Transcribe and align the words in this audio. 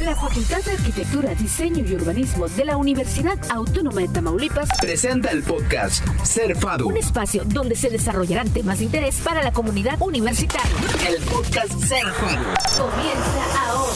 La 0.00 0.14
Facultad 0.14 0.62
de 0.62 0.72
Arquitectura, 0.72 1.34
Diseño 1.34 1.84
y 1.84 1.94
Urbanismo 1.94 2.46
de 2.48 2.64
la 2.64 2.76
Universidad 2.76 3.36
Autónoma 3.50 4.00
de 4.00 4.08
Tamaulipas 4.08 4.68
presenta 4.80 5.30
el 5.30 5.42
podcast 5.42 6.06
Ser 6.22 6.56
FADU. 6.56 6.88
Un 6.88 6.96
espacio 6.96 7.42
donde 7.44 7.74
se 7.74 7.90
desarrollarán 7.90 8.48
temas 8.50 8.78
de 8.78 8.84
interés 8.84 9.16
para 9.16 9.42
la 9.42 9.52
comunidad 9.52 10.00
universitaria. 10.00 10.70
El 11.08 11.20
podcast 11.24 11.72
Ser 11.84 12.06
FADU. 12.06 12.44
Comienza 12.76 13.42
ahora. 13.66 13.88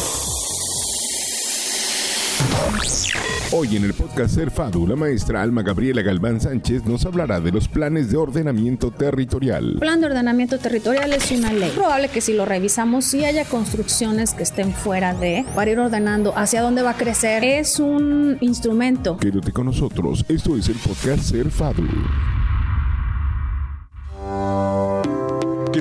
Hoy 3.54 3.76
en 3.76 3.84
el 3.84 3.92
podcast 3.92 4.34
Ser 4.34 4.50
FADU, 4.50 4.86
la 4.86 4.96
maestra 4.96 5.42
Alma 5.42 5.60
Gabriela 5.60 6.00
Galván 6.00 6.40
Sánchez 6.40 6.86
nos 6.86 7.04
hablará 7.04 7.38
de 7.38 7.52
los 7.52 7.68
planes 7.68 8.10
de 8.10 8.16
ordenamiento 8.16 8.90
territorial. 8.90 9.72
El 9.74 9.78
plan 9.78 10.00
de 10.00 10.06
ordenamiento 10.06 10.58
territorial 10.58 11.12
es 11.12 11.30
una 11.32 11.52
ley. 11.52 11.70
Probable 11.74 12.08
que 12.08 12.22
si 12.22 12.32
lo 12.32 12.46
revisamos, 12.46 13.04
si 13.04 13.26
haya 13.26 13.44
construcciones 13.44 14.32
que 14.32 14.42
estén 14.42 14.72
fuera 14.72 15.12
de, 15.12 15.44
para 15.54 15.70
ir 15.70 15.78
ordenando 15.78 16.32
hacia 16.34 16.62
dónde 16.62 16.80
va 16.80 16.92
a 16.92 16.96
crecer, 16.96 17.44
es 17.44 17.78
un 17.78 18.38
instrumento. 18.40 19.18
Quédate 19.18 19.52
con 19.52 19.66
nosotros, 19.66 20.24
esto 20.30 20.56
es 20.56 20.70
el 20.70 20.76
podcast 20.76 21.22
Ser 21.22 21.50
FADU. 21.50 21.86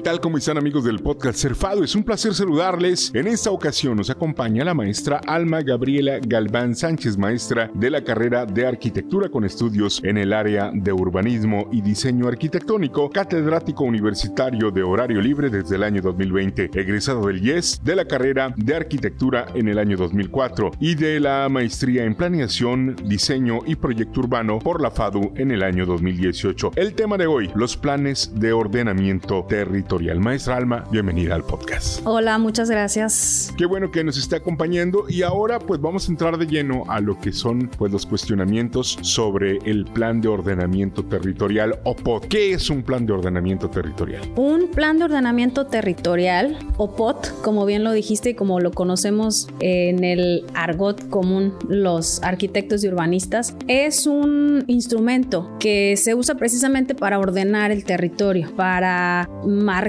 ¿Qué 0.02 0.06
tal? 0.06 0.20
¿Cómo 0.20 0.40
están 0.40 0.58
amigos 0.58 0.84
del 0.84 0.98
podcast 0.98 1.38
Cerfado? 1.38 1.84
Es 1.84 1.94
un 1.94 2.04
placer 2.04 2.34
saludarles. 2.34 3.12
En 3.14 3.28
esta 3.28 3.52
ocasión 3.52 3.98
nos 3.98 4.10
acompaña 4.10 4.66
la 4.66 4.74
maestra 4.74 5.22
Alma 5.28 5.62
Gabriela 5.62 6.18
Galván 6.20 6.76
Sánchez, 6.76 7.20
maestra 7.20 7.70
de 7.76 7.92
la 7.92 8.04
carrera 8.04 8.48
de 8.48 8.66
arquitectura 8.66 9.30
con 9.30 9.44
estudios 9.44 10.02
en 10.04 10.18
el 10.18 10.34
área 10.34 10.72
de 10.74 10.92
urbanismo 10.92 11.70
y 11.72 11.82
diseño 11.82 12.28
arquitectónico, 12.28 13.12
catedrático 13.12 13.84
universitario 13.84 14.72
de 14.72 14.82
horario 14.82 15.22
libre 15.22 15.52
desde 15.52 15.76
el 15.76 15.84
año 15.84 16.02
2020, 16.02 16.72
egresado 16.74 17.28
del 17.28 17.46
IES 17.46 17.82
de 17.84 17.96
la 17.96 18.06
carrera 18.06 18.56
de 18.58 18.76
arquitectura 18.76 19.46
en 19.54 19.68
el 19.68 19.78
año 19.78 19.98
2004 19.98 20.72
y 20.80 20.96
de 20.96 21.20
la 21.20 21.48
maestría 21.48 22.06
en 22.06 22.16
planeación, 22.16 22.96
diseño 23.06 23.60
y 23.68 23.76
proyecto 23.76 24.22
urbano 24.22 24.58
por 24.58 24.82
la 24.82 24.90
FADU 24.90 25.34
en 25.36 25.52
el 25.52 25.62
año 25.62 25.86
2018. 25.86 26.72
El 26.76 26.96
tema 26.96 27.20
de 27.20 27.28
hoy, 27.28 27.52
los 27.54 27.78
planes 27.78 28.32
de 28.34 28.52
ordenamiento 28.52 29.46
territorial 29.48 29.91
Maestra 30.00 30.56
Alma, 30.56 30.86
bienvenida 30.90 31.36
al 31.36 31.44
podcast. 31.44 32.00
Hola, 32.06 32.38
muchas 32.38 32.70
gracias. 32.70 33.54
Qué 33.58 33.66
bueno 33.66 33.92
que 33.92 34.06
nos 34.06 34.18
esté 34.18 34.38
acompañando 34.38 35.04
y 35.10 35.22
ahora 35.22 35.60
pues 35.60 35.82
vamos 35.82 36.08
a 36.08 36.12
entrar 36.12 36.38
de 36.38 36.48
lleno 36.48 36.86
a 36.88 37.02
lo 37.02 37.20
que 37.20 37.34
son 37.34 37.70
pues 37.78 37.92
los 37.92 38.06
cuestionamientos 38.06 38.98
sobre 39.02 39.58
el 39.66 39.84
plan 39.84 40.22
de 40.22 40.30
ordenamiento 40.30 41.04
territorial 41.04 41.78
o 41.84 41.94
POT. 41.94 42.28
¿Qué 42.28 42.54
es 42.54 42.70
un 42.70 42.84
plan 42.84 43.06
de 43.06 43.12
ordenamiento 43.12 43.70
territorial? 43.70 44.22
Un 44.38 44.70
plan 44.70 44.98
de 44.98 45.04
ordenamiento 45.04 45.68
territorial 45.68 46.58
o 46.78 46.96
POT, 46.96 47.42
como 47.42 47.66
bien 47.66 47.84
lo 47.84 47.92
dijiste 47.92 48.30
y 48.30 48.34
como 48.34 48.62
lo 48.62 48.72
conocemos 48.72 49.50
en 49.60 50.06
el 50.06 50.46
argot 50.54 51.10
común 51.10 51.54
los 51.68 52.24
arquitectos 52.24 52.86
y 52.86 52.88
urbanistas, 52.88 53.58
es 53.68 54.08
un 54.08 54.64
instrumento 54.68 55.52
que 55.60 55.98
se 55.98 56.16
usa 56.16 56.36
precisamente 56.36 56.96
para 56.96 57.20
ordenar 57.20 57.72
el 57.72 57.84
territorio, 57.84 58.56
para 58.56 59.30
marcar 59.46 59.81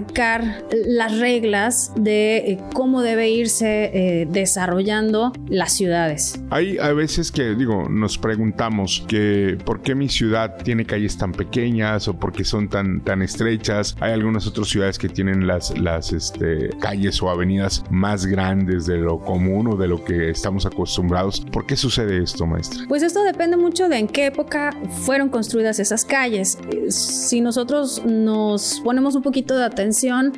las 0.86 1.18
reglas 1.18 1.92
de 1.96 2.36
eh, 2.36 2.58
cómo 2.72 3.02
debe 3.02 3.30
irse 3.30 3.90
eh, 3.92 4.26
desarrollando 4.30 5.32
las 5.48 5.72
ciudades. 5.72 6.42
Hay 6.50 6.78
a 6.78 6.92
veces 6.92 7.30
que 7.30 7.54
digo, 7.54 7.88
nos 7.88 8.18
preguntamos 8.18 9.04
que 9.06 9.58
por 9.64 9.82
qué 9.82 9.94
mi 9.94 10.08
ciudad 10.08 10.56
tiene 10.62 10.86
calles 10.86 11.18
tan 11.18 11.32
pequeñas 11.32 12.08
o 12.08 12.14
por 12.14 12.32
qué 12.32 12.44
son 12.44 12.68
tan, 12.68 13.00
tan 13.02 13.22
estrechas. 13.22 13.96
Hay 14.00 14.12
algunas 14.12 14.46
otras 14.46 14.68
ciudades 14.68 14.98
que 14.98 15.08
tienen 15.08 15.46
las, 15.46 15.78
las 15.78 16.12
este, 16.12 16.70
calles 16.80 17.22
o 17.22 17.30
avenidas 17.30 17.84
más 17.90 18.26
grandes 18.26 18.86
de 18.86 18.98
lo 18.98 19.18
común 19.20 19.68
o 19.68 19.76
de 19.76 19.88
lo 19.88 20.04
que 20.04 20.30
estamos 20.30 20.66
acostumbrados. 20.66 21.40
¿Por 21.40 21.66
qué 21.66 21.76
sucede 21.76 22.22
esto, 22.22 22.46
maestra? 22.46 22.84
Pues 22.88 23.02
esto 23.02 23.22
depende 23.24 23.56
mucho 23.56 23.88
de 23.88 23.98
en 23.98 24.08
qué 24.08 24.26
época 24.26 24.70
fueron 25.04 25.28
construidas 25.28 25.78
esas 25.78 26.04
calles. 26.04 26.58
Si 26.88 27.40
nosotros 27.40 28.02
nos 28.04 28.80
ponemos 28.84 29.14
un 29.14 29.22
poquito 29.22 29.56
de 29.56 29.64
atención 29.64 29.81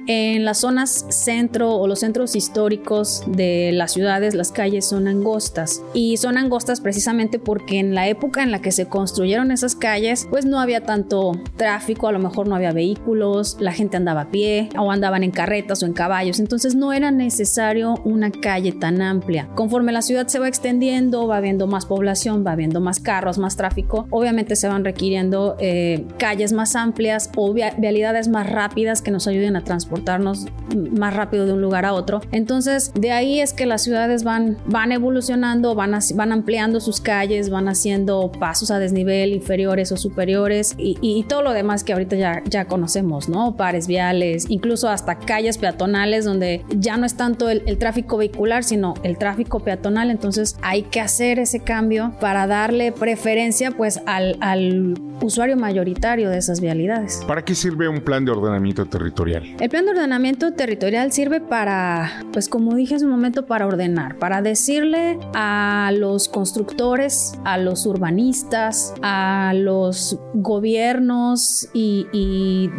en 0.06 0.44
las 0.44 0.58
zonas 0.58 1.06
centro 1.10 1.76
o 1.76 1.86
los 1.86 2.00
centros 2.00 2.36
históricos 2.36 3.22
de 3.26 3.72
las 3.72 3.92
ciudades, 3.92 4.34
las 4.34 4.52
calles 4.52 4.86
son 4.86 5.06
angostas. 5.06 5.82
Y 5.92 6.16
son 6.16 6.38
angostas 6.38 6.80
precisamente 6.80 7.38
porque 7.38 7.78
en 7.78 7.94
la 7.94 8.08
época 8.08 8.42
en 8.42 8.50
la 8.50 8.60
que 8.60 8.72
se 8.72 8.86
construyeron 8.86 9.50
esas 9.50 9.74
calles, 9.74 10.26
pues 10.30 10.46
no 10.46 10.60
había 10.60 10.80
tanto 10.82 11.32
tráfico, 11.56 12.08
a 12.08 12.12
lo 12.12 12.18
mejor 12.18 12.48
no 12.48 12.56
había 12.56 12.72
vehículos, 12.72 13.56
la 13.60 13.72
gente 13.72 13.96
andaba 13.96 14.22
a 14.22 14.30
pie 14.30 14.68
o 14.78 14.90
andaban 14.90 15.22
en 15.22 15.30
carretas 15.30 15.82
o 15.82 15.86
en 15.86 15.92
caballos, 15.92 16.40
entonces 16.40 16.74
no 16.74 16.92
era 16.92 17.10
necesario 17.10 17.94
una 18.04 18.30
calle 18.30 18.72
tan 18.72 19.02
amplia. 19.02 19.48
Conforme 19.54 19.92
la 19.92 20.02
ciudad 20.02 20.26
se 20.26 20.38
va 20.38 20.48
extendiendo, 20.48 21.26
va 21.26 21.36
habiendo 21.36 21.66
más 21.66 21.86
población, 21.86 22.44
va 22.46 22.52
habiendo 22.52 22.80
más 22.80 23.00
carros, 23.00 23.38
más 23.38 23.56
tráfico, 23.56 24.06
obviamente 24.10 24.56
se 24.56 24.68
van 24.68 24.84
requiriendo 24.84 25.56
eh, 25.58 26.06
calles 26.18 26.52
más 26.52 26.76
amplias 26.76 27.30
o 27.36 27.52
vialidades 27.52 28.28
más 28.28 28.48
rápidas 28.48 29.02
que 29.02 29.10
nos 29.10 29.26
ayuden 29.26 29.33
a 29.34 29.62
transportarnos 29.62 30.46
más 30.92 31.14
rápido 31.14 31.46
de 31.46 31.52
un 31.52 31.60
lugar 31.60 31.84
a 31.84 31.92
otro. 31.92 32.20
Entonces, 32.32 32.92
de 32.94 33.12
ahí 33.12 33.40
es 33.40 33.52
que 33.52 33.66
las 33.66 33.82
ciudades 33.82 34.24
van, 34.24 34.56
van 34.66 34.92
evolucionando, 34.92 35.74
van, 35.74 35.98
van 36.14 36.32
ampliando 36.32 36.80
sus 36.80 37.00
calles, 37.00 37.50
van 37.50 37.68
haciendo 37.68 38.30
pasos 38.38 38.70
a 38.70 38.78
desnivel 38.78 39.32
inferiores 39.32 39.92
o 39.92 39.96
superiores 39.96 40.74
y, 40.78 41.24
todo 41.28 41.42
lo 41.42 41.52
demás 41.52 41.84
que 41.84 41.94
ahorita 41.94 42.16
ya, 42.16 42.42
ya 42.44 42.66
conocemos, 42.66 43.28
¿no? 43.30 43.56
Pares 43.56 43.86
viales, 43.86 44.46
incluso 44.50 44.90
hasta 44.90 45.18
calles 45.18 45.56
peatonales 45.56 46.24
donde 46.26 46.64
ya 46.76 46.98
no 46.98 47.06
es 47.06 47.16
tanto 47.16 47.48
el, 47.48 47.78
tráfico 47.78 48.18
vehicular, 48.18 48.62
sino 48.62 48.94
el 49.02 49.16
tráfico 49.16 49.60
peatonal. 49.60 50.10
Entonces, 50.10 50.56
hay 50.62 50.82
que 50.82 51.00
hacer 51.00 51.38
ese 51.38 51.60
cambio 51.60 52.12
para 52.20 52.46
darle 52.46 52.92
preferencia 52.92 53.70
pues 53.70 54.00
al, 54.06 54.36
al 54.40 54.94
usuario 55.22 55.56
mayoritario 55.56 56.28
de 56.28 56.38
esas 56.38 56.60
vialidades. 56.60 57.22
¿Para 57.26 57.42
qué 57.42 57.54
sirve 57.54 57.88
un 57.88 58.00
plan 58.00 58.24
de 58.24 58.32
ordenamiento 58.32 58.84
territorial? 58.84 59.23
El 59.58 59.70
plan 59.70 59.86
de 59.86 59.92
ordenamiento 59.92 60.52
territorial 60.52 61.10
sirve 61.12 61.40
para, 61.40 62.22
pues 62.32 62.48
como 62.48 62.74
dije 62.74 62.94
en 62.96 63.04
un 63.04 63.10
momento, 63.10 63.46
para 63.46 63.66
ordenar, 63.66 64.18
para 64.18 64.42
decirle 64.42 65.18
a 65.32 65.90
los 65.96 66.28
constructores, 66.28 67.32
a 67.44 67.56
los 67.56 67.86
urbanistas, 67.86 68.92
a 69.02 69.52
los 69.54 70.18
gobiernos 70.34 71.68
y, 71.72 72.06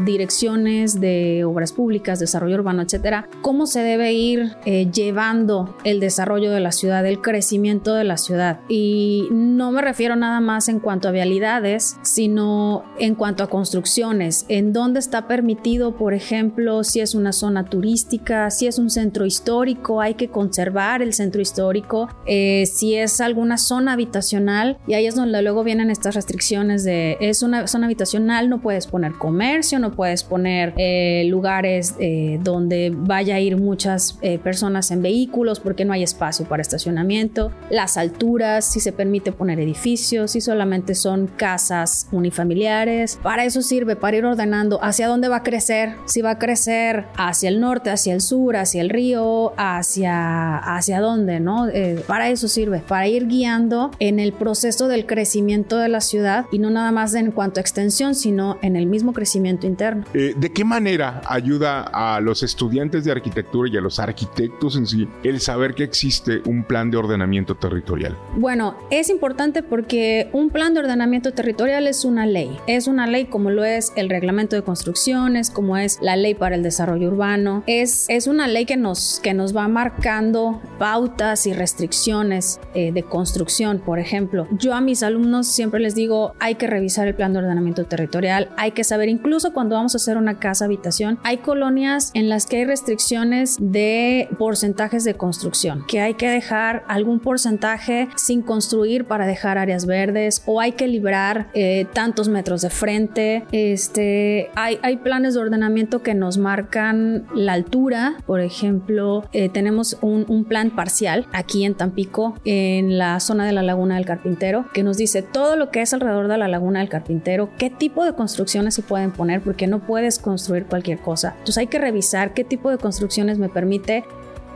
direcciones 0.06 1.00
de 1.00 1.44
obras 1.45 1.72
públicas, 1.72 2.19
desarrollo 2.19 2.56
urbano, 2.56 2.81
etcétera, 2.81 3.27
cómo 3.41 3.66
se 3.66 3.81
debe 3.81 4.13
ir 4.13 4.56
eh, 4.66 4.89
llevando 4.91 5.75
el 5.83 6.00
desarrollo 6.00 6.51
de 6.51 6.59
la 6.59 6.72
ciudad, 6.72 7.06
el 7.06 7.22
crecimiento 7.22 7.95
de 7.95 8.03
la 8.03 8.17
ciudad. 8.17 8.59
Y 8.67 9.27
no 9.31 9.72
me 9.72 9.81
refiero 9.81 10.16
nada 10.16 10.41
más 10.41 10.69
en 10.69 10.79
cuanto 10.79 11.07
a 11.07 11.12
vialidades, 11.12 11.97
sino 12.03 12.83
en 13.00 13.16
cuanto 13.16 13.44
a 13.44 13.50
construcciones, 13.50 14.45
en 14.47 14.73
dónde 14.73 15.00
está 15.00 15.27
permitido, 15.27 15.95
por 15.95 16.13
ejemplo, 16.13 16.34
si 16.84 17.00
es 17.00 17.16
una 17.16 17.31
zona 17.31 17.66
turística, 17.66 18.50
si 18.50 18.68
es 18.68 18.78
un 18.78 18.90
centro 18.90 19.25
histórico, 19.25 20.01
hay 20.01 20.16
que 20.16 20.29
conservar 20.29 21.01
el 21.01 21.13
centro 21.13 21.41
histórico, 21.41 22.09
eh, 22.25 22.66
si 22.66 22.96
es 22.96 23.22
alguna 23.22 23.57
zona 23.57 23.94
habitacional, 23.94 24.78
y 24.88 24.94
ahí 24.94 25.06
es 25.06 25.16
donde 25.16 25.41
luego 25.41 25.63
vienen 25.63 25.90
estas 25.90 26.16
restricciones 26.16 26.84
de, 26.84 27.18
es 27.19 27.44
una 27.44 27.68
zona 27.68 27.85
habitacional, 27.85 28.50
no 28.50 28.62
puedes 28.62 28.88
poner 28.88 29.13
comercio, 29.13 29.79
no 29.79 29.91
puedes 29.91 30.24
poner 30.24 30.74
eh, 30.78 31.25
lugares 31.29 31.95
eh, 32.00 32.40
donde 32.44 32.91
vaya 32.94 33.35
a 33.35 33.40
ir 33.40 33.57
muchas 33.57 34.19
personas 34.44 34.91
en 34.91 35.01
vehículos 35.01 35.59
porque 35.59 35.85
no 35.85 35.94
hay 35.94 36.03
espacio 36.03 36.45
para 36.47 36.62
estacionamiento, 36.62 37.51
las 37.69 37.97
alturas, 37.97 38.72
si 38.72 38.79
se 38.79 38.91
permite 38.91 39.31
poner 39.31 39.59
edificios, 39.59 40.31
si 40.31 40.41
solamente 40.41 40.95
son 40.95 41.28
casas 41.28 42.07
unifamiliares, 42.12 43.18
para 43.22 43.45
eso 43.45 43.62
sirve, 43.62 43.95
para 43.95 44.18
ir 44.18 44.25
ordenando 44.25 44.84
hacia 44.84 45.07
dónde 45.07 45.28
va 45.28 45.38
a 45.38 45.44
crecer, 45.44 45.95
si 46.15 46.21
va 46.21 46.31
a 46.31 46.39
crecer 46.39 47.07
hacia 47.17 47.49
el 47.49 47.59
norte, 47.59 47.89
hacia 47.89 48.13
el 48.13 48.21
sur, 48.21 48.55
hacia 48.55 48.79
el 48.79 48.89
río, 48.89 49.51
hacia, 49.57 50.55
hacia 50.55 51.01
dónde, 51.01 51.41
¿no? 51.41 51.67
Eh, 51.67 52.01
para 52.07 52.29
eso 52.29 52.47
sirve, 52.47 52.79
para 52.79 53.06
ir 53.09 53.27
guiando 53.27 53.91
en 54.00 54.21
el 54.21 54.31
proceso 54.31 54.88
del 54.88 55.07
crecimiento 55.07 55.77
de 55.77 55.89
la 55.89 56.00
ciudad 56.00 56.45
y 56.53 56.59
no 56.59 56.69
nada 56.69 56.94
más 56.94 57.15
en 57.15 57.31
cuanto 57.31 57.59
a 57.59 57.62
extensión, 57.62 58.15
sino 58.15 58.57
en 58.62 58.77
el 58.77 58.85
mismo 58.85 59.12
crecimiento 59.12 59.67
interno. 59.67 60.06
Eh, 60.13 60.33
¿De 60.38 60.53
qué 60.53 60.63
manera 60.63 61.19
ayuda 61.27 61.81
a 61.81 62.21
los 62.21 62.44
estudiantes 62.44 63.03
de 63.03 63.11
arquitectura 63.11 63.69
y 63.69 63.75
a 63.75 63.81
los 63.81 64.00
arquitectos 64.00 64.77
en 64.77 64.88
sí 64.88 65.09
el 65.21 65.41
saber 65.41 65.75
que 65.75 65.83
existe 65.83 66.41
un 66.45 66.63
plan 66.63 66.91
de 66.91 66.95
ordenamiento 66.95 67.56
territorial? 67.56 68.18
Bueno, 68.38 68.77
es 68.89 69.09
importante 69.09 69.63
porque 69.63 70.29
un 70.31 70.50
plan 70.50 70.73
de 70.73 70.79
ordenamiento 70.79 71.33
territorial 71.33 71.88
es 71.88 72.06
una 72.06 72.25
ley. 72.25 72.57
Es 72.68 72.88
una 72.88 73.06
ley 73.06 73.25
como 73.25 73.50
lo 73.50 73.65
es 73.65 73.91
el 73.97 74.09
reglamento 74.09 74.56
de 74.56 74.61
construcciones, 74.61 75.50
como 75.50 75.75
es 75.75 76.00
la 76.06 76.16
ley 76.16 76.36
para 76.36 76.56
el 76.56 76.62
desarrollo 76.62 77.07
urbano. 77.07 77.63
Es, 77.66 78.06
es 78.10 78.28
una 78.28 78.48
ley 78.48 78.66
que 78.66 78.78
nos, 78.78 79.19
que 79.24 79.34
nos 79.34 79.57
va 79.57 79.68
marcando 79.68 80.62
pautas 80.78 81.48
y 81.48 81.54
restricciones 81.54 82.60
eh, 82.75 82.92
de 82.92 83.02
construcción. 83.02 83.80
Por 83.80 83.98
ejemplo, 83.98 84.48
yo 84.52 84.75
a 84.75 84.81
mis 84.81 85.02
alumnos 85.02 85.48
siempre 85.48 85.80
les 85.80 85.96
digo, 85.96 86.34
hay 86.40 86.56
que 86.56 86.68
revisar 86.68 87.07
el 87.07 87.16
plan 87.16 87.34
de 87.34 87.40
ordenamiento 87.40 87.86
territorial, 87.86 88.50
hay 88.56 88.72
que 88.72 88.84
saber, 88.84 89.10
incluso 89.10 89.52
cuando 89.52 89.75
vamos 89.75 89.96
a 89.96 89.98
hacer 89.98 90.18
una 90.18 90.38
casa 90.38 90.66
habitación, 90.66 91.18
hay 91.24 91.38
colonias 91.38 92.12
en 92.13 92.30
las 92.30 92.46
que 92.46 92.57
hay 92.57 92.66
restricciones 92.66 93.57
de 93.60 94.30
porcentajes 94.38 95.06
de 95.06 95.16
construcción, 95.16 95.86
que 95.88 96.02
hay 96.02 96.13
que 96.13 96.30
dejar 96.30 96.84
algún 96.88 97.19
porcentaje 97.19 98.10
sin 98.16 98.44
construir 98.44 99.06
para 99.06 99.25
dejar 99.25 99.57
áreas 99.57 99.88
verdes 99.88 100.44
o 100.46 100.62
hay 100.62 100.74
que 100.74 100.88
librar 100.88 101.50
eh, 101.56 101.88
tantos 101.94 102.30
metros 102.30 102.62
de 102.62 102.69
frente. 102.69 103.46
Este, 103.52 104.52
hay, 104.54 104.78
hay 104.84 104.98
planes 104.98 105.34
de 105.34 105.40
ordenamiento 105.40 105.94
que 106.03 106.13
nos 106.13 106.38
marcan 106.38 107.27
la 107.33 107.53
altura, 107.53 108.18
por 108.25 108.42
ejemplo, 108.42 109.24
eh, 109.33 109.50
tenemos 109.50 109.97
un, 110.01 110.25
plan 110.45 110.69
parcial 110.69 111.27
aquí 111.33 111.65
en 111.65 111.75
Tampico, 111.75 112.36
en 112.45 112.97
la 112.97 113.19
zona 113.19 113.45
de 113.45 113.51
la 113.51 113.63
Laguna 113.63 113.95
del 113.95 114.06
Carpintero, 114.06 114.65
que 114.74 114.83
nos 114.83 114.97
dice 114.97 115.21
todo 115.21 115.56
lo 115.56 115.71
que 115.71 115.81
es 115.81 115.94
alrededor 115.94 116.27
de 116.27 116.38
la 116.38 116.47
Laguna 116.47 116.80
del 116.80 116.89
Carpintero, 116.89 117.50
qué 117.57 117.69
tipo 117.69 118.06
de 118.06 118.13
construcciones 118.13 118.75
se 118.75 118.83
pueden 118.83 119.12
poner, 119.12 119.42
porque 119.42 119.65
no 119.68 119.80
puedes 119.80 120.19
construir 120.19 120.65
cualquier 120.65 121.00
cosa. 121.00 121.30
Entonces 121.39 121.57
hay 121.57 121.68
que 121.68 121.80
revisar 121.80 122.33
qué 122.33 122.44
tipo 122.44 122.69
de 122.69 122.77
construcciones 122.77 123.39
me 123.39 123.50
permite, 123.50 124.03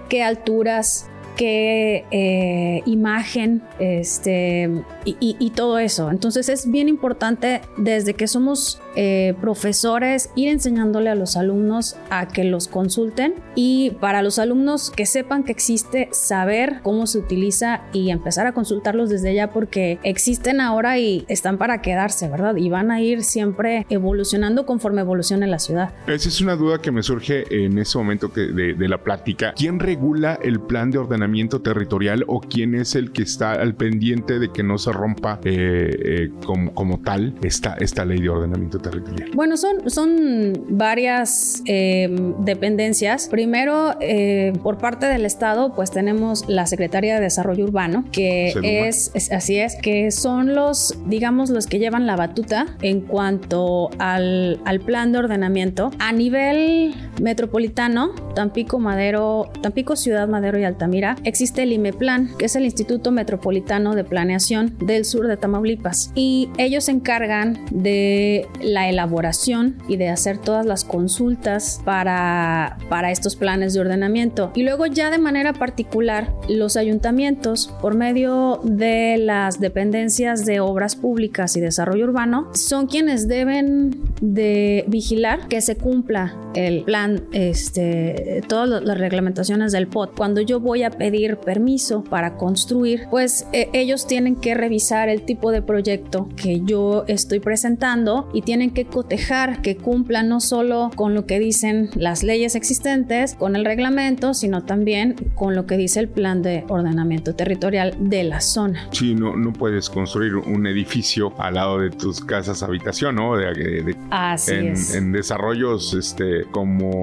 qué 0.09 0.24
alturas, 0.24 1.09
qué 1.39 2.06
eh, 2.12 2.83
imagen 2.86 3.62
este, 3.80 4.69
y, 5.06 5.51
todo 5.51 5.80
eso. 5.80 6.12
Entonces 6.12 6.50
es 6.50 6.69
bien 6.69 6.89
importante 6.89 7.62
desde 7.77 8.13
que 8.13 8.27
somos 8.27 8.81
eh, 9.01 9.34
profesores 9.40 10.30
ir 10.36 10.50
enseñándole 10.50 11.10
a 11.10 11.16
los 11.16 11.38
alumnos 11.38 11.96
a 12.10 12.28
que 12.28 12.44
los 12.44 12.68
consulten 12.68 13.36
y 13.56 13.92
para 14.01 14.22
los 14.22 14.40
alumnos 14.40 14.92
que 14.92 15.06
sepan 15.06 15.46
que 15.46 15.54
existe, 15.54 16.10
saber 16.12 16.81
cómo 16.84 17.07
se 17.07 17.19
utiliza 17.19 17.81
y 17.94 18.10
empezar 18.10 18.46
a 18.46 18.51
consultarlos 18.51 19.10
desde 19.10 19.34
ya 19.34 19.51
porque 19.51 20.00
existen 20.04 20.60
ahora 20.60 21.00
y 21.00 21.24
están 21.30 21.57
para 21.57 21.81
quedarse, 21.81 22.28
¿verdad? 22.28 22.57
Y 22.57 22.69
van 22.69 22.92
a 22.92 23.01
ir 23.01 23.24
siempre 23.24 23.86
evolucionando 23.90 24.66
conforme 24.66 25.01
evolucione 25.01 25.48
la 25.48 25.60
ciudad. 25.60 25.94
Esa 26.07 26.28
es 26.28 26.42
una 26.42 26.57
duda 26.57 26.80
que 26.81 26.92
me 26.92 27.01
surge 27.01 27.46
en 27.66 27.78
ese 27.78 27.98
momento 27.98 28.34
que 28.34 28.42
de, 28.42 28.74
de 28.74 28.90
la 28.90 28.98
plática. 28.98 29.54
¿Quién 29.56 29.80
regula 29.80 30.38
el 30.44 30.60
plan 30.60 30.92
de 30.92 30.98
ordenamiento? 30.98 31.62
territorial 31.62 32.24
o 32.28 32.42
quién 32.42 32.75
es 32.75 32.96
el 32.96 33.12
que 33.12 33.24
está 33.24 33.54
al 33.54 33.75
pendiente 33.75 34.40
de 34.40 34.50
que 34.50 34.63
no 34.63 34.78
se 34.78 34.92
rompa 34.92 35.40
eh, 35.44 35.90
eh, 36.04 36.31
como, 36.46 36.74
como, 36.74 37.00
tal 37.00 37.36
esta, 37.42 37.75
esta 37.75 38.04
ley 38.06 38.19
de 38.22 38.30
ordenamiento 38.30 38.80
territorial? 38.80 38.88
Bueno, 39.33 39.57
son, 39.57 39.89
son 39.89 40.65
varias 40.69 41.62
em, 41.65 42.33
dependencias. 42.44 43.27
Primero, 43.30 43.95
eh, 44.00 44.53
por 44.63 44.77
parte 44.77 45.06
del 45.06 45.25
Estado, 45.25 45.74
pues 45.74 45.91
tenemos 45.91 46.47
la 46.47 46.65
Secretaría 46.65 47.15
de 47.15 47.21
Desarrollo 47.21 47.65
Urbano, 47.65 48.06
que 48.12 48.53
es, 48.63 49.12
así 49.31 49.57
es, 49.57 49.75
que 49.75 50.12
son 50.12 50.56
los, 50.56 50.97
digamos, 51.07 51.50
los 51.50 51.68
que 51.68 51.80
llevan 51.80 52.07
la 52.07 52.15
batuta 52.15 52.68
en 52.81 53.01
cuanto 53.01 53.89
al, 54.00 54.59
al 54.65 54.80
plan 54.80 55.12
de 55.12 55.19
ordenamiento. 55.19 55.91
A 56.00 56.12
nivel 56.12 56.95
metropolitano, 57.19 58.12
Tampico, 58.36 58.80
Madero, 58.80 59.51
Tampico, 59.62 59.95
Ciudad 59.95 60.27
Madero 60.27 60.60
y 60.60 60.63
Altamira, 60.63 61.16
existe 61.24 61.63
el 61.63 61.74
IMEPLAN, 61.74 62.36
que 62.38 62.45
es 62.45 62.56
el 62.56 62.66
Instituto 62.66 63.12
Metropolitano 63.12 63.95
de 63.95 64.04
Planeación 64.04 64.77
del 64.80 65.06
sur 65.06 65.27
de 65.27 65.38
Tamaulipas. 65.38 66.12
Y 66.16 66.50
ellos 66.57 66.86
se 66.86 66.92
encargan 66.92 67.66
de 67.71 68.48
la 68.62 68.89
elaboración 68.89 69.77
y 69.88 69.98
de 69.98 70.10
hacer 70.10 70.38
todas 70.38 70.66
las 70.66 70.83
consultas 70.83 71.81
para, 71.86 72.77
para 72.89 73.12
estos 73.12 73.36
planes 73.36 73.74
de 73.74 73.81
ordenamiento. 73.81 74.51
Y 74.56 74.63
luego 74.63 74.86
ya 74.86 75.10
de 75.10 75.18
manera 75.18 75.54
particular, 75.54 76.33
los 76.48 76.77
ayuntamientos, 76.77 77.74
por 77.81 77.95
medio 77.95 78.60
de 78.63 79.18
las 79.18 79.60
dependencias 79.60 80.45
de 80.45 80.60
obras 80.60 80.95
públicas 80.95 81.56
y 81.56 81.60
desarrollo 81.60 82.06
urbano, 82.06 82.50
son 82.54 82.88
quienes 82.88 83.27
deben 83.27 84.01
de 84.22 84.86
vigilar 84.88 85.48
que 85.48 85.62
se 85.62 85.75
cumpla 85.75 86.36
el 86.56 86.83
plan, 86.83 87.08
este, 87.31 88.41
todas 88.47 88.83
las 88.83 88.97
reglamentaciones 88.97 89.71
del 89.71 89.88
POT. 89.88 90.15
Cuando 90.15 90.41
yo 90.41 90.59
voy 90.59 90.83
a 90.83 90.91
pedir 90.91 91.38
permiso 91.38 92.03
para 92.03 92.35
construir, 92.38 93.07
pues 93.09 93.47
eh, 93.53 93.69
ellos 93.73 94.07
tienen 94.07 94.35
que 94.35 94.53
revisar 94.53 95.09
el 95.09 95.23
tipo 95.23 95.51
de 95.51 95.61
proyecto 95.61 96.29
que 96.35 96.61
yo 96.61 97.03
estoy 97.07 97.39
presentando 97.39 98.29
y 98.33 98.41
tienen 98.41 98.71
que 98.71 98.85
cotejar 98.85 99.61
que 99.61 99.77
cumpla 99.77 100.23
no 100.23 100.39
solo 100.39 100.91
con 100.95 101.13
lo 101.13 101.25
que 101.25 101.39
dicen 101.39 101.89
las 101.95 102.23
leyes 102.23 102.56
existentes, 102.56 103.35
con 103.35 103.55
el 103.55 103.65
reglamento, 103.65 104.33
sino 104.33 104.63
también 104.63 105.15
con 105.35 105.55
lo 105.55 105.65
que 105.65 105.77
dice 105.77 106.00
el 106.00 106.09
plan 106.09 106.41
de 106.41 106.65
ordenamiento 106.67 107.35
territorial 107.35 107.95
de 108.00 108.23
la 108.23 108.41
zona. 108.41 108.88
Sí, 108.91 109.15
no, 109.15 109.35
no 109.35 109.53
puedes 109.53 109.89
construir 109.89 110.35
un 110.35 110.67
edificio 110.67 111.33
al 111.38 111.55
lado 111.55 111.79
de 111.79 111.89
tus 111.89 112.23
casas 112.23 112.63
habitación, 112.63 113.15
¿no? 113.15 113.35
De, 113.35 113.95
Así 114.12 114.53
en, 114.53 114.67
es. 114.69 114.95
en 114.95 115.12
desarrollos 115.12 115.94
este, 115.94 116.44
como 116.51 116.99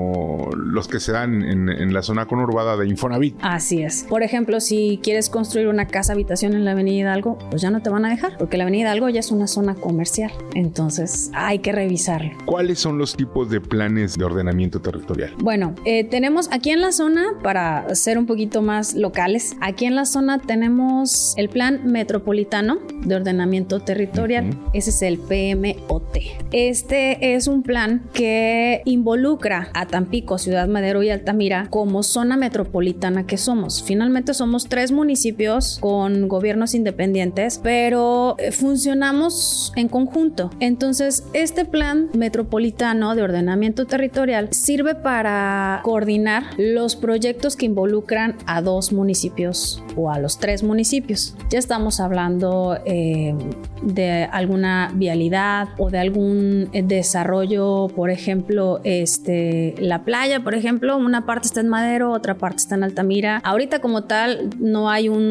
los 0.55 0.89
que 0.89 1.01
se 1.01 1.13
dan 1.13 1.43
en, 1.43 1.69
en 1.69 1.93
la 1.93 2.03
zona 2.03 2.27
conurbada 2.27 2.77
de 2.77 2.89
Infonavit. 2.89 3.37
Así 3.43 3.83
es. 3.83 4.05
Por 4.09 4.23
ejemplo, 4.23 4.61
si 4.61 5.01
quieres 5.03 5.31
construir 5.31 5.69
una 5.69 5.87
casa 5.87 6.13
habitación 6.13 6.55
en 6.55 6.65
la 6.65 6.73
Avenida 6.73 7.01
Hidalgo, 7.01 7.39
pues 7.51 7.63
ya 7.63 7.71
no 7.71 7.83
te 7.83 7.91
van 7.91 8.05
a 8.05 8.11
dejar, 8.11 8.37
porque 8.39 8.57
la 8.57 8.65
Avenida 8.65 8.89
Hidalgo 8.89 9.09
ya 9.09 9.21
es 9.21 9.31
una 9.31 9.47
zona 9.47 9.75
comercial. 9.75 10.33
Entonces 10.55 11.31
hay 11.35 11.61
que 11.61 11.73
revisarlo. 11.73 12.33
¿Cuáles 12.45 12.79
son 12.79 12.99
los 12.99 13.17
tipos 13.17 13.51
de 13.51 13.61
planes 13.61 14.17
de 14.17 14.25
ordenamiento 14.25 14.81
territorial? 14.81 15.33
Bueno, 15.39 15.75
eh, 15.85 16.05
tenemos 16.05 16.49
aquí 16.53 16.71
en 16.71 16.81
la 16.81 16.93
zona, 16.93 17.25
para 17.43 17.95
ser 17.95 18.19
un 18.19 18.27
poquito 18.27 18.63
más 18.63 18.95
locales, 18.95 19.57
aquí 19.61 19.87
en 19.87 19.95
la 19.95 20.05
zona 20.05 20.39
tenemos 20.39 21.35
el 21.37 21.49
Plan 21.49 21.81
Metropolitano 21.85 22.79
de 23.05 23.15
Ordenamiento 23.15 23.81
Territorial. 23.81 24.51
Ese 24.73 24.91
es 24.91 25.03
el 25.03 25.19
PMOT. 25.19 26.19
Este 26.53 27.35
es 27.35 27.47
un 27.49 27.63
plan 27.63 28.03
que 28.13 28.83
involucra 28.85 29.69
a 29.75 29.86
Tampico, 29.87 30.39
Ciudad 30.39 30.69
Madero 30.69 31.03
y 31.03 31.11
Altamira 31.11 31.67
como 31.71 32.03
zona 32.03 32.37
metropolitana 32.37 33.27
que 33.27 33.37
somos 33.37 33.83
finalmente 33.83 34.35
somos 34.35 34.67
tres 34.69 34.93
municipios 34.93 35.79
con 35.81 36.29
gobiernos 36.29 36.75
independientes, 36.75 37.61
pero 37.63 38.37
eh, 38.39 38.53
funcionamos 38.53 39.73
en 39.77 39.89
conjunto. 39.89 40.51
Entonces, 40.61 41.25
este 41.33 41.65
plan 41.65 42.11
metropolitano 42.15 43.15
de 43.15 43.23
ordenamiento 43.23 43.87
territorial 43.87 44.49
sirve 44.53 44.95
para 44.95 45.81
coordinar 45.83 46.45
los 46.59 46.97
proyectos 46.97 47.57
que 47.57 47.67
involucran 47.67 48.37
a 48.47 48.61
dos 48.63 48.93
municipios 48.93 49.83
o 49.97 50.11
a 50.11 50.19
los 50.19 50.39
tres 50.39 50.63
municipios. 50.63 51.35
Ya 51.51 51.59
estamos 51.59 52.01
hablando 52.01 52.79
eh, 52.85 53.35
de 53.83 54.25
alguna 54.25 54.91
vialidad 54.95 55.69
o 55.79 55.91
de 55.91 55.99
algún 55.99 56.69
eh, 56.73 56.83
desarrollo, 56.83 57.89
por 57.95 58.11
ejemplo, 58.11 58.81
este, 58.85 59.66
la 59.79 60.05
playa, 60.05 60.41
por 60.41 60.55
ejemplo, 60.55 60.97
una 60.97 61.27
parte 61.27 61.47
está 61.47 61.61
en 61.61 61.69
Madero, 61.69 62.13
otra 62.13 62.37
parte 62.37 62.59
está 62.59 62.75
en 62.75 62.85
Altamira. 62.85 63.41
Ahorita 63.45 63.81
como 63.81 64.05
tal 64.05 64.51
no 64.59 64.91
hay 64.91 65.09
un, 65.09 65.27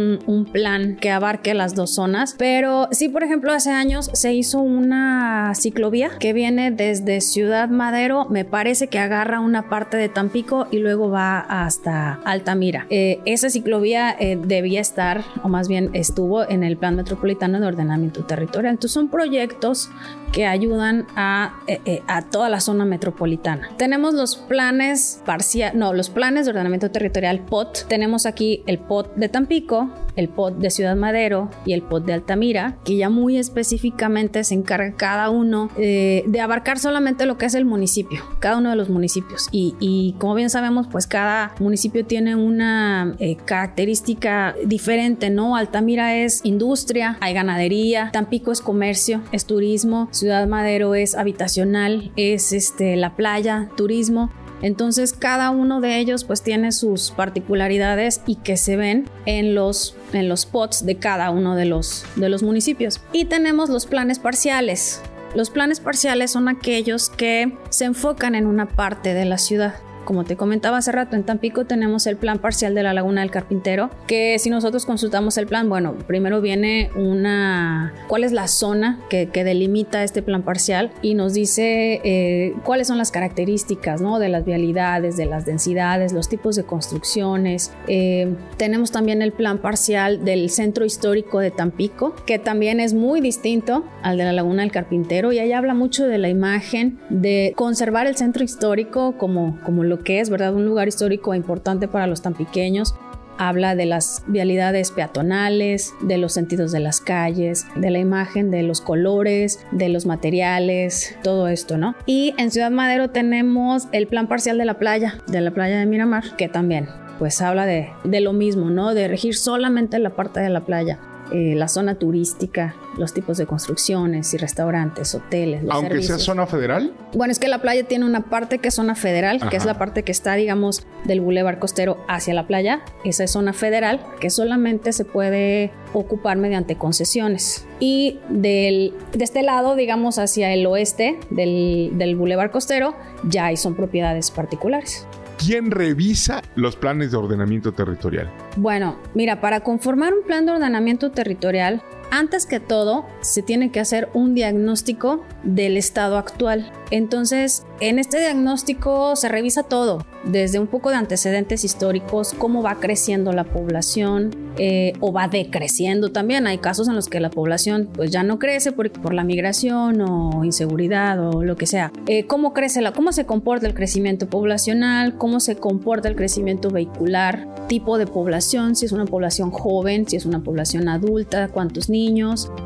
plan 0.52 0.96
que 0.98 1.10
abarque 1.10 1.54
las 1.54 1.76
dos 1.76 1.96
zonas, 1.96 2.36
pero 2.38 2.88
sí, 2.92 3.10
por 3.10 3.24
ejemplo, 3.24 3.52
hace 3.52 3.72
años 3.72 4.10
se 4.14 4.34
hizo 4.34 4.60
una 4.60 5.54
ciclovía 5.56 6.12
que 6.20 6.34
viene 6.34 6.72
desde 6.72 7.20
Ciudad 7.22 7.70
Madero, 7.70 8.28
me 8.30 8.46
parece 8.46 8.88
que 8.88 9.00
agarra 9.00 9.40
una 9.40 9.70
parte 9.70 9.98
de 9.98 10.08
Tampico 10.08 10.68
y 10.72 10.80
luego 10.80 11.10
va 11.10 11.40
hasta 11.40 12.20
Altamira. 12.26 12.86
Eh, 12.90 13.20
esa 13.26 13.50
ciclovía 13.50 14.16
eh, 14.20 14.38
debía 14.42 14.82
estar, 14.82 15.24
o 15.44 15.50
más 15.50 15.68
bien 15.68 15.90
estuvo 15.94 16.48
en 16.48 16.64
el 16.64 16.78
Plan 16.78 16.96
Metropolitano 16.96 17.60
de 17.60 17.68
Ordenamiento 17.68 18.24
Territorial. 18.24 18.74
Entonces 18.74 18.92
son 18.92 19.10
proyectos 19.10 19.90
que 20.36 20.46
ayudan 20.46 21.08
a, 21.16 21.62
eh, 21.66 22.04
a 22.08 22.22
toda 22.24 22.50
la 22.50 22.60
zona 22.60 22.84
metropolitana. 22.84 23.70
Tenemos 23.78 24.14
los 24.14 24.36
planes 24.36 25.22
parcial, 25.26 25.80
no, 25.80 25.94
los 25.94 26.10
planes 26.10 26.46
de 26.46 26.52
ordenamiento 26.52 26.92
territorial 26.92 27.40
POT. 27.40 27.86
Tenemos 27.88 28.26
aquí 28.26 28.62
el 28.68 28.78
POT 28.78 29.16
de 29.16 29.30
Tampico, 29.30 29.90
el 30.16 30.30
POT 30.30 30.58
de 30.58 30.70
Ciudad 30.70 30.96
Madero 30.96 31.50
y 31.66 31.74
el 31.74 31.82
POT 31.82 32.06
de 32.06 32.14
Altamira, 32.14 32.78
que 32.84 32.98
ya 32.98 33.10
muy 33.10 33.38
específicamente 33.38 34.44
se 34.44 34.56
encarga 34.56 34.94
cada 34.96 35.30
uno 35.30 35.70
eh, 35.78 36.24
de 36.28 36.42
abarcar 36.42 36.80
solamente 36.80 37.26
lo 37.26 37.38
que 37.38 37.46
es 37.46 37.56
el 37.56 37.66
municipio, 37.66 38.22
cada 38.40 38.58
uno 38.58 38.70
de 38.70 38.76
los 38.76 38.90
municipios. 38.90 39.48
Y, 39.52 40.16
como 40.20 40.36
bien 40.36 40.50
sabemos, 40.50 40.88
pues 40.88 41.08
cada 41.08 41.54
municipio 41.60 42.06
tiene 42.06 42.36
una 42.36 43.16
eh, 43.20 43.38
característica 43.46 44.56
diferente, 44.66 45.30
¿no? 45.30 45.56
Altamira 45.56 46.16
es 46.16 46.42
industria, 46.44 47.18
hay 47.22 47.34
ganadería, 47.34 48.10
Tampico 48.12 48.52
es 48.52 48.62
comercio, 48.62 49.22
es 49.32 49.46
turismo, 49.46 50.08
Ciudad 50.12 50.48
Madero 50.48 50.96
es 50.96 51.16
habitacional, 51.16 52.12
es 52.16 52.54
este, 52.54 52.96
la 52.96 53.16
playa, 53.16 53.70
turismo. 53.76 54.32
Entonces 54.66 55.14
cada 55.14 55.52
uno 55.52 55.80
de 55.80 56.00
ellos 56.00 56.24
pues 56.24 56.42
tiene 56.42 56.72
sus 56.72 57.12
particularidades 57.12 58.22
y 58.26 58.38
que 58.38 58.58
se 58.58 58.78
ven 58.78 59.08
en 59.28 59.54
los, 59.54 59.96
en 60.12 60.28
los 60.28 60.48
pots 60.48 60.84
de 60.84 60.96
cada 60.96 61.30
uno 61.30 61.56
de 61.56 61.66
los, 61.66 62.04
de 62.16 62.30
los 62.30 62.42
municipios. 62.42 63.00
Y 63.14 63.26
tenemos 63.26 63.70
los 63.70 63.86
planes 63.86 64.18
parciales. 64.18 65.04
Los 65.36 65.52
planes 65.52 65.80
parciales 65.80 66.32
son 66.32 66.48
aquellos 66.48 67.12
que 67.12 67.56
se 67.70 67.86
enfocan 67.86 68.34
en 68.34 68.48
una 68.48 68.66
parte 68.68 69.14
de 69.14 69.26
la 69.26 69.38
ciudad. 69.38 69.76
Como 70.06 70.24
te 70.24 70.38
comentaba 70.38 70.78
hace 70.78 70.92
rato, 70.92 71.16
en 71.16 71.24
Tampico 71.24 71.66
tenemos 71.66 72.06
el 72.06 72.16
plan 72.16 72.38
parcial 72.38 72.76
de 72.76 72.84
la 72.84 72.94
Laguna 72.94 73.22
del 73.22 73.32
Carpintero, 73.32 73.90
que 74.06 74.38
si 74.38 74.52
nosotros 74.52 74.86
consultamos 74.86 75.38
el 75.38 75.48
plan, 75.48 75.68
bueno, 75.68 75.96
primero 76.06 76.42
viene 76.42 76.92
una, 76.96 77.92
cuál 78.08 78.24
es 78.24 78.32
la 78.32 78.48
zona 78.48 79.00
que, 79.10 79.26
delimita 79.36 80.04
este 80.04 80.22
plan 80.22 80.44
parcial 80.44 80.92
y 81.02 81.14
nos 81.14 81.34
dice 81.34 82.02
eh, 82.04 82.56
cuáles 82.64 82.88
son 82.88 82.98
las 82.98 83.12
características, 83.12 84.02
¿no? 84.02 84.18
De 84.18 84.30
las 84.30 84.46
vialidades, 84.46 85.18
de 85.18 85.26
las 85.26 85.46
densidades, 85.46 86.14
los 86.14 86.30
tipos 86.30 86.56
de 86.56 86.64
construcciones. 86.64 87.72
Eh, 87.88 88.34
tenemos 88.58 88.92
también 88.92 89.22
el 89.22 89.32
plan 89.34 89.58
parcial 89.58 90.24
del 90.24 90.50
centro 90.50 90.86
histórico 90.86 91.40
de 91.40 91.52
Tampico, 91.52 92.16
que 92.26 92.40
también 92.40 92.80
es 92.80 92.94
muy 92.94 93.22
distinto 93.22 93.84
al 94.02 94.18
de 94.18 94.24
la 94.24 94.34
Laguna 94.34 94.62
del 94.62 94.72
Carpintero 94.72 95.32
y 95.32 95.40
ahí 95.40 95.52
habla 95.52 95.74
mucho 95.74 96.08
de 96.08 96.18
la 96.18 96.30
imagen, 96.30 97.00
de 97.10 97.54
conservar 97.56 98.08
el 98.08 98.16
centro 98.16 98.44
histórico 98.44 99.18
como, 99.18 99.60
como 99.64 99.84
lo 99.84 99.95
que 100.00 100.20
es, 100.20 100.30
¿verdad? 100.30 100.54
Un 100.54 100.66
lugar 100.66 100.88
histórico 100.88 101.34
importante 101.34 101.88
para 101.88 102.08
los 102.08 102.22
tan 102.22 102.34
pequeños. 102.34 102.96
Habla 103.38 103.76
de 103.76 103.86
las 103.86 104.24
vialidades 104.28 104.92
peatonales, 104.92 105.94
de 106.02 106.18
los 106.18 106.32
sentidos 106.32 106.72
de 106.72 106.80
las 106.80 107.02
calles, 107.02 107.68
de 107.76 107.90
la 107.90 108.00
imagen, 108.00 108.50
de 108.50 108.64
los 108.64 108.80
colores, 108.80 109.60
de 109.72 109.90
los 109.90 110.06
materiales, 110.06 111.18
todo 111.22 111.50
esto, 111.50 111.78
¿no? 111.78 111.96
Y 112.06 112.34
en 112.38 112.50
Ciudad 112.50 112.72
Madero 112.72 113.10
tenemos 113.10 113.90
el 113.92 114.08
plan 114.08 114.28
parcial 114.28 114.58
de 114.58 114.64
la 114.66 114.76
playa, 114.76 115.18
de 115.28 115.42
la 115.42 115.52
playa 115.52 115.80
de 115.80 115.86
Miramar, 115.86 116.38
que 116.38 116.48
también 116.48 116.88
pues 117.20 117.42
habla 117.42 117.66
de, 117.66 117.90
de 118.04 118.22
lo 118.22 118.34
mismo, 118.34 118.70
¿no? 118.70 118.94
De 118.94 119.08
regir 119.08 119.36
solamente 119.36 120.00
la 120.00 120.12
parte 120.12 120.40
de 120.40 120.50
la 120.50 120.62
playa. 120.62 121.00
Eh, 121.32 121.56
la 121.56 121.68
zona 121.68 121.96
turística, 121.96 122.76
los 122.98 123.14
tipos 123.14 123.38
de 123.38 123.48
construcciones 123.48 124.34
y 124.34 124.38
restaurantes, 124.38 125.16
hoteles. 125.16 125.64
Aunque 125.70 126.04
sea 126.04 126.20
zona 126.20 126.46
federal. 126.46 126.94
Bueno, 127.14 127.32
es 127.32 127.40
que 127.40 127.48
la 127.48 127.62
playa 127.62 127.84
tiene 127.84 128.06
una 128.06 128.26
parte 128.30 128.60
que 128.60 128.68
es 128.68 128.76
zona 128.76 128.96
federal, 128.96 129.50
que 129.50 129.58
es 129.58 129.66
la 129.66 129.78
parte 129.78 130.04
que 130.04 130.12
está, 130.12 130.36
digamos, 130.36 130.86
del 131.04 131.22
bulevar 131.22 131.58
costero 131.60 131.98
hacia 132.08 132.34
la 132.34 132.46
playa. 132.46 132.82
Esa 133.04 133.24
es 133.24 133.32
zona 133.32 133.54
federal 133.54 134.02
que 134.20 134.30
solamente 134.30 134.94
se 134.94 135.04
puede 135.04 135.72
ocupar 135.94 136.38
mediante 136.38 136.76
concesiones. 136.76 137.66
Y 137.80 138.20
del, 138.30 138.94
de 139.14 139.24
este 139.24 139.42
lado, 139.42 139.76
digamos, 139.76 140.20
hacia 140.20 140.54
el 140.54 140.66
oeste 140.68 141.18
del, 141.32 141.92
del 141.96 142.16
bulevar 142.16 142.52
costero, 142.52 142.96
ya 143.28 143.46
hay 143.48 143.58
son 143.58 143.76
propiedades 143.76 144.30
particulares. 144.30 145.08
¿Quién 145.38 145.70
revisa 145.70 146.42
los 146.56 146.76
planes 146.76 147.12
de 147.12 147.18
ordenamiento 147.18 147.74
territorial? 147.74 148.32
Bueno, 148.56 148.98
mira, 149.14 149.42
para 149.42 149.60
conformar 149.60 150.14
un 150.14 150.24
plan 150.24 150.46
de 150.46 150.54
ordenamiento 150.54 151.12
territorial, 151.12 151.84
antes 152.12 152.46
que 152.46 152.60
todo, 152.60 153.06
se 153.22 153.42
tiene 153.42 153.72
que 153.72 153.80
hacer 153.80 154.10
un 154.14 154.36
diagnóstico 154.36 155.24
del 155.44 155.78
estado 155.78 156.18
actual. 156.18 156.72
Entonces, 156.92 157.66
en 157.80 158.00
este 158.00 158.20
diagnóstico 158.20 159.16
se 159.16 159.28
revisa 159.28 159.64
todo, 159.64 160.06
desde 160.24 160.60
un 160.60 160.68
poco 160.68 160.90
de 160.92 160.96
antecedentes 160.96 161.64
históricos, 161.64 162.34
cómo 162.38 162.62
va 162.62 162.80
creciendo 162.80 163.34
la 163.34 163.44
población 163.44 164.32
eh, 164.58 164.94
o 165.00 165.12
va 165.12 165.28
decreciendo 165.28 166.12
también. 166.12 166.48
Hay 166.48 166.60
casos 166.60 166.88
en 166.88 166.96
los 166.96 167.08
que 167.08 167.20
la 167.20 167.30
población 167.30 167.90
pues 167.94 168.12
ya 168.12 168.24
no 168.24 168.40
crece 168.40 168.72
por, 168.72 168.92
por 168.92 169.14
la 169.14 169.24
migración 169.24 170.02
o 170.02 170.44
inseguridad 170.44 171.20
o 171.20 171.44
lo 171.44 171.56
que 171.58 171.66
sea. 171.66 171.92
Eh, 172.08 172.26
¿Cómo 172.26 172.54
crece 172.54 172.82
la, 172.82 172.94
cómo 172.94 173.12
se 173.12 173.26
comporta 173.26 173.68
el 173.68 173.74
crecimiento 173.74 174.30
poblacional? 174.30 175.18
¿Cómo 175.18 175.40
se 175.40 175.56
comporta 175.58 176.08
el 176.08 176.16
crecimiento 176.16 176.70
vehicular? 176.70 177.48
Tipo 177.68 177.98
de 177.98 178.08
población, 178.08 178.76
si 178.76 178.86
es 178.86 178.92
una 178.92 179.06
población 179.06 179.52
joven, 179.52 180.08
si 180.08 180.16
es 180.16 180.26
una 180.26 180.44
población 180.44 180.88
adulta, 180.88 181.50
cuántos 181.50 181.90
niños. 181.90 181.95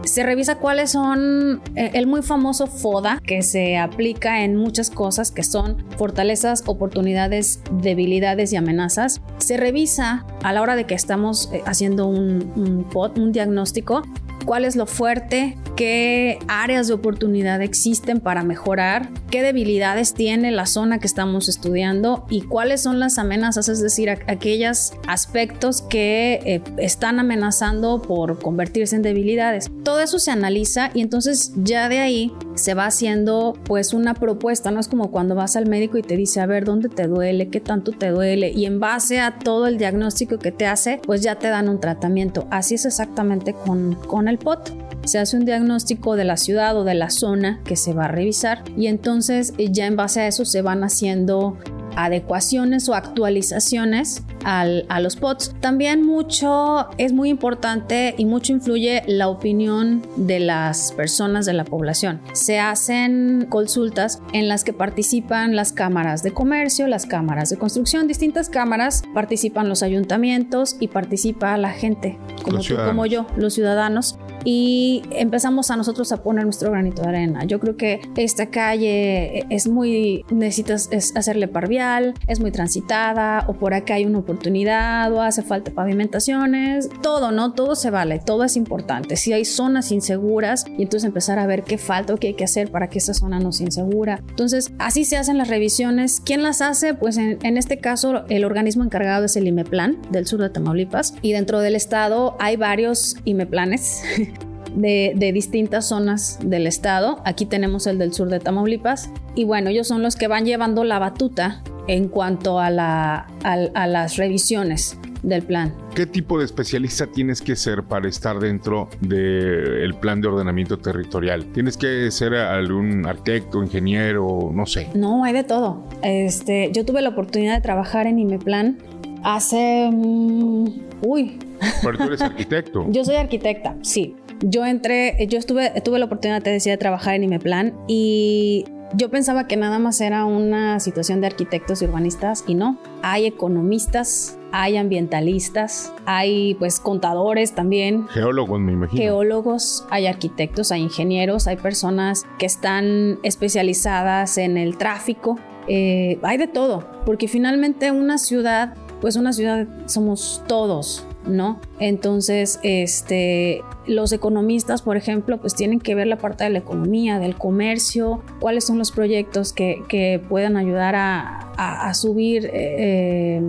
Se 0.05 0.24
revisa 0.24 0.55
cuáles 0.55 0.91
son 0.91 1.62
eh, 1.75 1.91
el 1.93 2.07
muy 2.07 2.21
famoso 2.21 2.67
FODA 2.67 3.19
que 3.25 3.41
se 3.41 3.77
aplica 3.77 4.43
en 4.43 4.55
muchas 4.55 4.89
cosas 4.89 5.31
que 5.31 5.43
son 5.43 5.77
fortalezas, 5.98 6.63
oportunidades, 6.65 7.62
debilidades 7.81 8.53
y 8.53 8.55
amenazas. 8.55 9.21
Se 9.38 9.57
revisa 9.57 10.25
a 10.43 10.53
la 10.53 10.62
hora 10.62 10.75
de 10.75 10.86
que 10.86 10.95
estamos 10.95 11.50
eh, 11.53 11.62
haciendo 11.65 12.07
un, 12.07 12.88
un 12.93 13.31
diagnóstico 13.31 14.03
cuál 14.50 14.65
es 14.65 14.75
lo 14.75 14.88
fuerte, 14.88 15.56
qué 15.75 16.39
áreas 16.48 16.88
de 16.88 16.96
oportunidad 16.96 17.62
existen 17.62 18.20
para 18.20 18.41
mejorar, 18.41 19.12
qué 19.29 19.44
debilidades 19.44 20.15
tiene 20.15 20.50
la 20.50 20.65
zona 20.65 20.98
que 20.98 21.06
estamos 21.06 21.48
estudiando 21.48 22.25
y 22.32 22.41
cuáles 22.41 22.82
son 22.82 23.00
las 23.00 23.20
amenazas, 23.20 23.70
es 23.70 23.79
decir, 23.79 24.10
aquellos 24.10 24.94
aspectos 25.06 25.84
que 25.84 26.39
eh, 26.46 26.62
están 26.79 27.20
amenazando 27.20 28.01
por 28.01 28.39
convertirse 28.39 28.96
en 28.96 29.03
debilidades. 29.03 29.70
Todo 29.84 30.00
eso 30.00 30.18
se 30.18 30.32
analiza 30.32 30.89
y 30.96 31.01
entonces 31.01 31.53
ya 31.56 31.88
de 31.88 32.00
ahí 32.00 32.34
se 32.60 32.75
va 32.75 32.86
haciendo 32.86 33.58
pues 33.63 33.94
una 33.94 34.13
propuesta, 34.13 34.70
no 34.70 34.80
es 34.80 34.88
como 34.88 35.12
cuando 35.12 35.34
vas 35.34 35.56
al 35.56 35.68
médico 35.68 35.98
y 35.98 36.04
te 36.04 36.16
dice, 36.16 36.42
a 36.42 36.46
ver, 36.46 36.66
¿dónde 36.66 36.89
te 36.89 37.08
duele? 37.08 37.50
¿Qué 37.50 37.60
tanto 37.60 37.92
te 37.92 38.10
duele? 38.10 38.51
Y 38.51 38.66
en 38.66 38.80
base 38.80 39.20
a 39.20 39.39
todo 39.39 39.68
el 39.68 39.78
diagnóstico 39.78 40.38
que 40.38 40.51
te 40.51 40.68
hace, 40.68 41.00
pues 41.04 41.22
ya 41.22 41.36
te 41.36 41.48
dan 41.48 41.70
un 41.70 41.80
tratamiento. 41.80 42.48
Así 42.51 42.75
es 42.75 42.86
exactamente 42.86 43.54
con, 43.54 43.96
con 43.96 44.28
el 44.28 44.38
POT. 44.38 44.70
Se 45.06 45.18
hace 45.18 45.38
un 45.38 45.46
diagnóstico 45.46 46.16
de 46.16 46.25
la 46.25 46.38
ciudad 46.38 46.78
o 46.78 46.84
de 46.84 46.94
la 46.94 47.10
zona 47.10 47.62
que 47.63 47.75
se 47.75 47.94
va 47.94 48.06
a 48.06 48.10
revisar 48.10 48.63
y 48.78 48.88
entonces 48.88 49.54
eh, 49.58 49.70
ya 49.72 49.88
en 49.88 49.96
base 49.96 50.22
a 50.22 50.28
eso 50.28 50.46
se 50.46 50.62
van 50.62 50.84
haciendo 50.84 51.58
adecuaciones 52.06 52.88
o 52.89 52.96
actualizaciones 52.96 54.24
a 54.46 55.00
los 55.01 55.15
POTS. 55.18 55.56
También 55.60 56.06
mucho 56.06 56.89
es 56.98 57.13
muy 57.13 57.29
importante 57.29 58.15
y 58.18 58.25
mucho 58.25 58.53
influye 58.53 59.03
la 59.06 59.27
opinión 59.27 60.01
de 60.15 60.39
las 60.39 60.94
personas 60.94 61.46
de 61.46 61.53
la 61.53 61.65
población. 61.65 62.22
Se 62.34 62.60
hacen 62.60 63.48
consultas 63.50 64.22
en 64.34 64.48
las 64.48 64.63
que 64.63 64.74
participan 64.74 65.56
las 65.56 65.74
cámaras 65.74 66.24
de 66.24 66.32
comercio, 66.32 66.88
las 66.88 67.06
cámaras 67.06 67.50
de 67.50 67.58
construcción, 67.58 68.08
distintas 68.08 68.50
cámaras, 68.50 69.03
participan 69.13 69.68
los 69.68 69.84
ayuntamientos 69.84 70.77
y 70.79 70.88
participa 70.88 71.58
la 71.58 71.72
gente, 71.72 72.18
como 72.44 72.60
tú, 72.60 72.75
como 72.75 73.06
yo, 73.06 73.27
los 73.36 73.53
ciudadanos 73.53 74.18
y 74.43 75.03
empezamos 75.12 75.72
a 75.72 75.75
nosotros 75.75 76.12
a 76.12 76.24
poner 76.24 76.46
nuestro 76.46 76.72
granito 76.72 77.01
de 77.01 77.10
arena. 77.10 77.43
Yo 77.46 77.60
creo 77.60 77.77
que 77.77 78.01
esta 78.15 78.48
calle 78.48 79.46
es 79.50 79.67
muy, 79.67 80.25
necesitas 80.29 80.89
hacerle 81.15 81.48
parvial, 81.48 82.13
es 82.27 82.39
muy 82.39 82.51
transitada 82.51 83.46
o 83.48 83.53
por 83.53 83.74
acá 83.74 83.96
hay 83.96 84.05
una 84.05 84.19
oportunidad 84.19 85.12
o 85.13 85.22
hace 85.22 85.41
falta 85.41 85.72
pavimentaciones, 85.72 86.89
todo, 87.01 87.31
¿no? 87.31 87.53
Todo 87.53 87.75
se 87.75 87.89
vale, 87.89 88.19
todo 88.19 88.43
es 88.43 88.55
importante. 88.55 89.15
Si 89.15 89.34
hay 89.34 89.46
zonas 89.46 89.91
inseguras 89.91 90.65
y 90.77 90.84
entonces 90.84 91.08
empezar 91.08 91.39
a 91.39 91.48
ver 91.48 91.63
qué 91.63 91.77
falta 91.77 92.13
o 92.13 92.17
qué 92.17 92.27
hay 92.27 92.34
que 92.34 92.43
hacer 92.43 92.72
para 92.72 92.89
que 92.89 93.00
esa 93.00 93.13
zona 93.13 93.39
no 93.39 93.51
sea 93.51 93.65
insegura. 93.65 94.22
Entonces, 94.29 94.72
así 94.79 95.05
se 95.05 95.17
hacen 95.17 95.38
las 95.38 95.48
revisiones. 95.48 96.22
¿Quién 96.24 96.43
las 96.43 96.62
hace? 96.62 96.93
Pues 96.93 97.17
en, 97.17 97.38
en 97.43 97.58
este 97.58 97.79
caso 97.79 98.25
el 98.29 98.46
organismo 98.46 98.84
encargado 98.84 99.25
es 99.25 99.36
el 99.36 99.48
IMEPLAN 99.48 99.98
del 100.12 100.27
sur 100.27 100.41
de 100.41 100.50
Tamaulipas 100.50 101.13
y 101.22 101.34
dentro 101.34 101.60
del 101.60 101.75
estado 101.75 102.36
hay 102.39 102.58
varios 102.58 103.15
IMEPLANes 103.25 104.03
de, 104.75 105.31
distintas 105.33 105.88
zonas 105.88 106.39
del 106.43 106.67
estado. 106.67 107.21
Aquí 107.25 107.45
tenemos 107.45 107.88
el 107.88 107.97
del 107.97 108.13
sur 108.13 108.29
de 108.29 108.39
Tamaulipas. 108.39 109.09
Y 109.35 109.45
bueno, 109.45 109.69
ellos 109.69 109.88
son 109.88 110.01
los 110.03 110.15
que 110.15 110.27
van 110.27 110.45
llevando 110.45 110.83
la 110.83 110.99
batuta 110.99 111.61
en 111.88 112.07
cuanto 112.07 112.59
a, 112.59 112.69
la, 112.69 113.27
a, 113.43 113.88
las 113.88 114.17
revisiones 114.17 114.97
del 115.23 115.43
plan. 115.43 115.73
¿Qué 115.95 116.05
tipo 116.05 116.39
de 116.39 116.45
especialista 116.45 117.07
tienes 117.07 117.41
que 117.41 117.55
ser 117.55 117.83
para 117.83 118.07
estar 118.07 118.39
dentro 118.39 118.89
del 119.01 119.93
plan 119.95 120.21
de 120.21 120.27
ordenamiento 120.27 120.77
territorial? 120.77 121.45
¿Tienes 121.51 121.77
que 121.77 122.09
ser 122.11 122.35
algún 122.35 123.05
arquitecto, 123.05 123.61
ingeniero, 123.61 124.51
no 124.53 124.65
sé? 124.65 124.89
No, 124.93 125.23
hay 125.23 125.33
de 125.33 125.43
todo. 125.43 125.83
Este, 126.03 126.71
yo 126.71 126.85
tuve 126.85 127.01
la 127.01 127.09
oportunidad 127.09 127.55
de 127.55 127.61
trabajar 127.61 128.07
en 128.07 128.19
IMEPLAN 128.19 128.77
hace... 129.23 129.89
Mm, 129.91 130.67
uy. 131.01 131.39
Pero 131.81 131.97
tú 131.97 132.03
eres 132.03 132.21
arquitecto. 132.21 132.85
yo 132.89 133.03
soy 133.03 133.15
arquitecta, 133.15 133.75
sí. 133.81 134.15
Yo 134.41 134.65
entré, 134.65 135.27
yo 135.27 135.38
estuve, 135.38 135.69
tuve 135.81 136.00
la 136.00 136.05
oportunidad, 136.05 136.41
te 136.41 136.50
decía, 136.50 136.74
de 136.74 136.77
trabajar 136.77 137.15
en 137.15 137.24
IMEPLAN 137.24 137.74
y 137.88 138.65
yo 138.93 139.10
pensaba 139.10 139.48
que 139.48 139.55
nada 139.55 139.77
más 139.79 140.01
era 140.01 140.25
una 140.25 140.79
situación 140.79 141.22
de 141.22 141.27
arquitectos 141.27 141.81
y 141.81 141.86
urbanistas 141.86 142.43
y 142.48 142.55
no. 142.55 142.79
Hay 143.03 143.25
economistas, 143.25 144.38
hay 144.51 144.77
ambientalistas, 144.77 145.93
hay 146.05 146.55
pues 146.55 146.79
contadores 146.79 147.53
también. 147.53 148.08
Geólogos, 148.08 148.60
me 148.60 148.72
imagino. 148.72 149.01
Geólogos, 149.01 149.86
hay 149.89 150.08
arquitectos, 150.08 150.72
hay 150.72 150.81
ingenieros, 150.81 151.48
hay 151.48 151.58
personas 151.58 152.25
que 152.39 152.46
están 152.46 153.19
especializadas 153.24 154.38
en 154.38 154.58
el 154.58 154.77
tráfico. 154.77 155.38
Eh, 155.67 156.17
hay 156.24 156.38
de 156.38 156.48
todo, 156.48 156.89
porque 157.05 157.27
finalmente 157.27 157.91
una 157.91 158.17
ciudad, 158.17 158.74
pues 159.01 159.17
una 159.17 159.34
ciudad 159.34 159.67
somos 159.86 160.43
todos 160.48 161.05
¿no? 161.25 161.59
Entonces, 161.79 162.59
este, 162.63 163.61
los 163.88 164.11
economistas, 164.11 164.81
por 164.81 164.97
ejemplo, 164.97 165.39
pues 165.39 165.55
tienen 165.55 165.79
que 165.79 165.95
ver 165.95 166.07
la 166.07 166.17
parte 166.17 166.43
de 166.43 166.49
la 166.49 166.59
economía, 166.59 167.19
del 167.19 167.35
comercio, 167.35 168.21
cuáles 168.39 168.65
son 168.65 168.77
los 168.77 168.91
proyectos 168.91 169.53
que, 169.53 169.83
que 169.88 170.21
puedan 170.29 170.57
ayudar 170.57 170.95
a, 170.95 171.49
a, 171.59 171.93
subir 171.93 172.49
eh, 172.53 173.41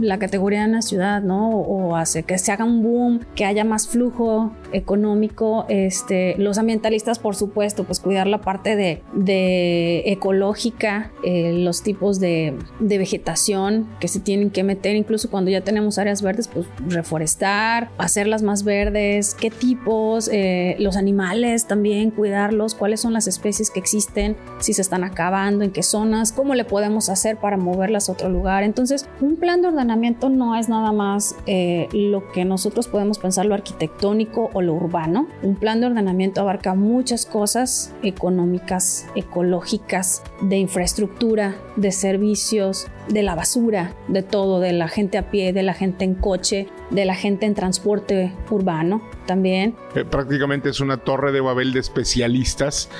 la 0.00 0.18
categoría 0.18 0.64
en 0.64 0.72
la 0.72 0.82
ciudad, 0.82 1.20
¿no? 1.20 1.50
O 1.50 1.96
hacer 1.96 2.24
que 2.24 2.38
se 2.38 2.50
haga 2.50 2.64
un 2.64 2.82
boom, 2.82 3.20
que 3.34 3.44
haya 3.44 3.62
más 3.64 3.88
flujo 3.88 4.52
económico. 4.72 5.66
Este, 5.68 6.34
los 6.38 6.56
ambientalistas, 6.56 7.18
por 7.18 7.36
supuesto, 7.36 7.84
pues 7.84 8.00
cuidar 8.00 8.26
la 8.26 8.40
parte 8.40 8.74
de, 8.74 9.02
de 9.12 10.02
ecológica, 10.06 11.12
eh, 11.24 11.52
los 11.52 11.82
tipos 11.82 12.20
de, 12.20 12.54
de, 12.80 12.98
vegetación 12.98 13.88
que 14.00 14.08
se 14.08 14.20
tienen 14.20 14.50
que 14.50 14.64
meter, 14.64 14.96
incluso 14.96 15.28
cuando 15.28 15.50
ya 15.50 15.60
tenemos 15.60 15.98
áreas 15.98 16.22
verdes, 16.22 16.48
pues 16.48 16.66
reforestar, 17.02 17.90
hacerlas 17.98 18.42
más 18.42 18.62
verdes, 18.62 19.34
qué 19.34 19.50
tipos, 19.50 20.28
eh, 20.32 20.76
los 20.78 20.96
animales 20.96 21.66
también, 21.66 22.12
cuidarlos, 22.12 22.76
cuáles 22.76 23.00
son 23.00 23.12
las 23.12 23.26
especies 23.26 23.70
que 23.70 23.80
existen, 23.80 24.36
si 24.60 24.72
se 24.72 24.82
están 24.82 25.02
acabando, 25.02 25.64
en 25.64 25.72
qué 25.72 25.82
zonas, 25.82 26.32
cómo 26.32 26.54
le 26.54 26.64
podemos 26.64 27.08
hacer 27.08 27.36
para 27.38 27.56
moverlas 27.56 28.08
a 28.08 28.12
otro 28.12 28.28
lugar. 28.28 28.62
Entonces, 28.62 29.08
un 29.20 29.36
plan 29.36 29.62
de 29.62 29.68
ordenamiento 29.68 30.28
no 30.28 30.54
es 30.54 30.68
nada 30.68 30.92
más 30.92 31.34
eh, 31.46 31.88
lo 31.92 32.30
que 32.30 32.44
nosotros 32.44 32.86
podemos 32.86 33.18
pensar 33.18 33.46
lo 33.46 33.54
arquitectónico 33.54 34.50
o 34.52 34.62
lo 34.62 34.74
urbano. 34.74 35.26
Un 35.42 35.56
plan 35.56 35.80
de 35.80 35.86
ordenamiento 35.86 36.40
abarca 36.40 36.74
muchas 36.74 37.26
cosas 37.26 37.92
económicas, 38.02 39.06
ecológicas, 39.16 40.22
de 40.40 40.58
infraestructura, 40.58 41.56
de 41.76 41.90
servicios, 41.90 42.86
de 43.08 43.22
la 43.22 43.34
basura, 43.34 43.94
de 44.08 44.22
todo, 44.22 44.60
de 44.60 44.72
la 44.72 44.88
gente 44.88 45.18
a 45.18 45.30
pie, 45.30 45.52
de 45.52 45.62
la 45.62 45.74
gente 45.74 46.04
en 46.04 46.14
coche, 46.14 46.68
de 46.92 47.04
la 47.04 47.14
gente 47.14 47.46
en 47.46 47.54
transporte 47.54 48.32
urbano 48.50 49.02
también. 49.26 49.74
Eh, 49.94 50.04
prácticamente 50.04 50.68
es 50.68 50.80
una 50.80 50.98
torre 50.98 51.32
de 51.32 51.40
Babel 51.40 51.72
de 51.72 51.80
especialistas 51.80 52.90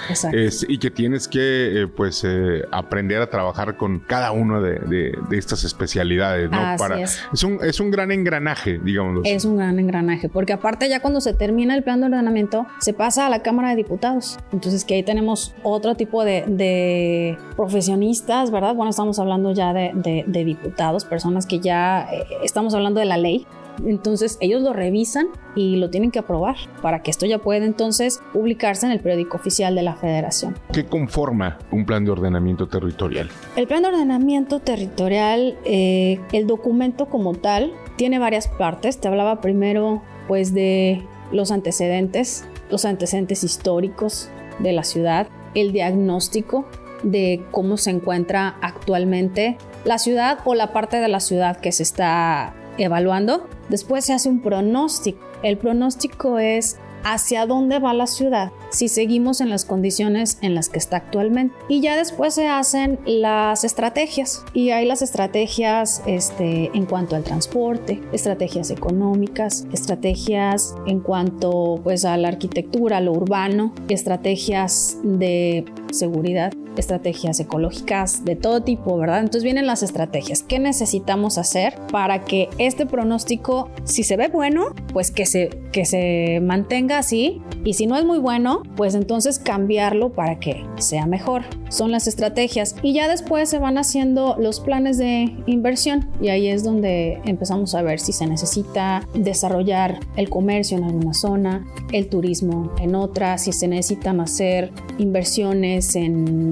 y 0.68 0.78
que 0.78 0.90
tienes 0.90 1.28
que 1.28 1.82
eh, 1.82 1.86
pues 1.88 2.24
eh, 2.24 2.62
aprender 2.70 3.20
a 3.20 3.28
trabajar 3.28 3.76
con 3.76 4.00
cada 4.00 4.32
una 4.32 4.60
de, 4.60 5.12
estas 5.30 5.64
especialidades. 5.64 6.50
¿no? 6.50 6.58
Para, 6.78 7.00
es. 7.00 7.44
un, 7.44 7.58
es 7.62 7.80
un 7.80 7.90
gran 7.90 8.12
engranaje, 8.12 8.78
digamos. 8.82 9.22
Es 9.24 9.44
un 9.44 9.56
gran 9.56 9.78
engranaje, 9.78 10.28
porque 10.28 10.52
aparte 10.52 10.88
ya 10.88 11.00
cuando 11.00 11.20
se 11.20 11.34
termina 11.34 11.74
el 11.74 11.82
plan 11.82 12.00
de 12.00 12.06
ordenamiento 12.06 12.66
se 12.78 12.92
pasa 12.92 13.26
a 13.26 13.30
la 13.30 13.42
Cámara 13.42 13.70
de 13.70 13.76
Diputados. 13.76 14.38
Entonces 14.52 14.84
que 14.84 14.94
ahí 14.94 15.02
tenemos 15.02 15.54
otro 15.62 15.94
tipo 15.96 16.24
de, 16.24 16.44
de 16.46 17.38
profesionistas, 17.56 18.50
¿verdad? 18.50 18.74
Bueno, 18.74 18.90
estamos 18.90 19.18
hablando 19.18 19.52
ya 19.52 19.72
de, 19.72 20.24
de 20.26 20.44
diputados, 20.44 21.04
personas 21.04 21.46
que 21.46 21.60
ya 21.60 22.08
estamos 22.42 22.74
hablando 22.74 23.00
de 23.00 23.06
la 23.06 23.16
ley, 23.16 23.46
entonces 23.86 24.38
ellos 24.40 24.62
lo 24.62 24.72
revisan 24.72 25.26
y 25.54 25.76
lo 25.76 25.90
tienen 25.90 26.10
que 26.10 26.18
aprobar 26.18 26.56
para 26.80 27.02
que 27.02 27.10
esto 27.10 27.26
ya 27.26 27.38
pueda 27.38 27.64
entonces 27.64 28.20
publicarse 28.32 28.86
en 28.86 28.92
el 28.92 29.00
periódico 29.00 29.36
oficial 29.36 29.74
de 29.74 29.82
la 29.82 29.94
federación. 29.94 30.56
¿Qué 30.72 30.86
conforma 30.86 31.58
un 31.70 31.84
plan 31.84 32.04
de 32.04 32.10
ordenamiento 32.10 32.68
territorial? 32.68 33.30
El 33.56 33.66
plan 33.66 33.82
de 33.82 33.88
ordenamiento 33.88 34.60
territorial, 34.60 35.58
eh, 35.64 36.20
el 36.32 36.46
documento 36.46 37.06
como 37.06 37.34
tal, 37.34 37.72
tiene 37.96 38.18
varias 38.18 38.48
partes. 38.48 38.98
Te 38.98 39.08
hablaba 39.08 39.40
primero 39.40 40.02
pues 40.28 40.54
de 40.54 41.02
los 41.32 41.50
antecedentes, 41.50 42.44
los 42.70 42.84
antecedentes 42.84 43.44
históricos 43.44 44.28
de 44.58 44.72
la 44.72 44.84
ciudad, 44.84 45.28
el 45.54 45.72
diagnóstico 45.72 46.66
de 47.02 47.44
cómo 47.50 47.76
se 47.76 47.90
encuentra 47.90 48.56
actualmente 48.60 49.58
la 49.84 49.98
ciudad 49.98 50.38
o 50.44 50.54
la 50.54 50.72
parte 50.72 50.98
de 50.98 51.08
la 51.08 51.20
ciudad 51.20 51.56
que 51.58 51.72
se 51.72 51.82
está 51.82 52.54
evaluando. 52.78 53.48
Después 53.72 54.04
se 54.04 54.12
hace 54.12 54.28
un 54.28 54.42
pronóstico. 54.42 55.18
El 55.42 55.56
pronóstico 55.56 56.38
es 56.38 56.76
hacia 57.04 57.46
dónde 57.46 57.78
va 57.78 57.94
la 57.94 58.06
ciudad 58.06 58.52
si 58.70 58.88
seguimos 58.88 59.40
en 59.40 59.48
las 59.48 59.64
condiciones 59.64 60.36
en 60.42 60.54
las 60.54 60.68
que 60.68 60.78
está 60.78 60.98
actualmente. 60.98 61.54
Y 61.68 61.80
ya 61.80 61.96
después 61.96 62.34
se 62.34 62.48
hacen 62.48 63.00
las 63.06 63.64
estrategias 63.64 64.44
y 64.52 64.70
hay 64.70 64.84
las 64.84 65.00
estrategias 65.00 66.02
este, 66.04 66.70
en 66.74 66.84
cuanto 66.84 67.16
al 67.16 67.24
transporte, 67.24 68.02
estrategias 68.12 68.70
económicas, 68.70 69.66
estrategias 69.72 70.74
en 70.86 71.00
cuanto 71.00 71.80
pues 71.82 72.04
a 72.04 72.18
la 72.18 72.28
arquitectura, 72.28 73.00
lo 73.00 73.12
urbano, 73.12 73.72
estrategias 73.88 74.98
de 75.02 75.64
seguridad 75.90 76.52
estrategias 76.76 77.40
ecológicas 77.40 78.24
de 78.24 78.36
todo 78.36 78.62
tipo, 78.62 78.96
¿verdad? 78.96 79.20
Entonces 79.20 79.44
vienen 79.44 79.66
las 79.66 79.82
estrategias. 79.82 80.42
¿Qué 80.42 80.58
necesitamos 80.58 81.38
hacer 81.38 81.74
para 81.90 82.24
que 82.24 82.48
este 82.58 82.86
pronóstico, 82.86 83.70
si 83.84 84.04
se 84.04 84.16
ve 84.16 84.28
bueno, 84.28 84.74
pues 84.92 85.10
que 85.10 85.26
se, 85.26 85.50
que 85.72 85.84
se 85.84 86.40
mantenga 86.42 86.98
así 86.98 87.42
y 87.64 87.74
si 87.74 87.86
no 87.86 87.96
es 87.96 88.04
muy 88.04 88.18
bueno, 88.18 88.62
pues 88.76 88.94
entonces 88.94 89.38
cambiarlo 89.38 90.12
para 90.12 90.38
que 90.38 90.64
sea 90.78 91.06
mejor. 91.06 91.42
Son 91.68 91.90
las 91.90 92.06
estrategias 92.06 92.76
y 92.82 92.92
ya 92.92 93.08
después 93.08 93.48
se 93.48 93.58
van 93.58 93.78
haciendo 93.78 94.36
los 94.38 94.60
planes 94.60 94.98
de 94.98 95.34
inversión 95.46 96.10
y 96.20 96.28
ahí 96.28 96.48
es 96.48 96.64
donde 96.64 97.20
empezamos 97.24 97.74
a 97.74 97.82
ver 97.82 98.00
si 98.00 98.12
se 98.12 98.26
necesita 98.26 99.06
desarrollar 99.14 100.00
el 100.16 100.28
comercio 100.28 100.76
en 100.76 100.84
alguna 100.84 101.14
zona, 101.14 101.66
el 101.92 102.08
turismo 102.08 102.72
en 102.80 102.94
otra, 102.94 103.38
si 103.38 103.52
se 103.52 103.68
necesitan 103.68 104.20
hacer 104.20 104.72
inversiones 104.98 105.96
en 105.96 106.50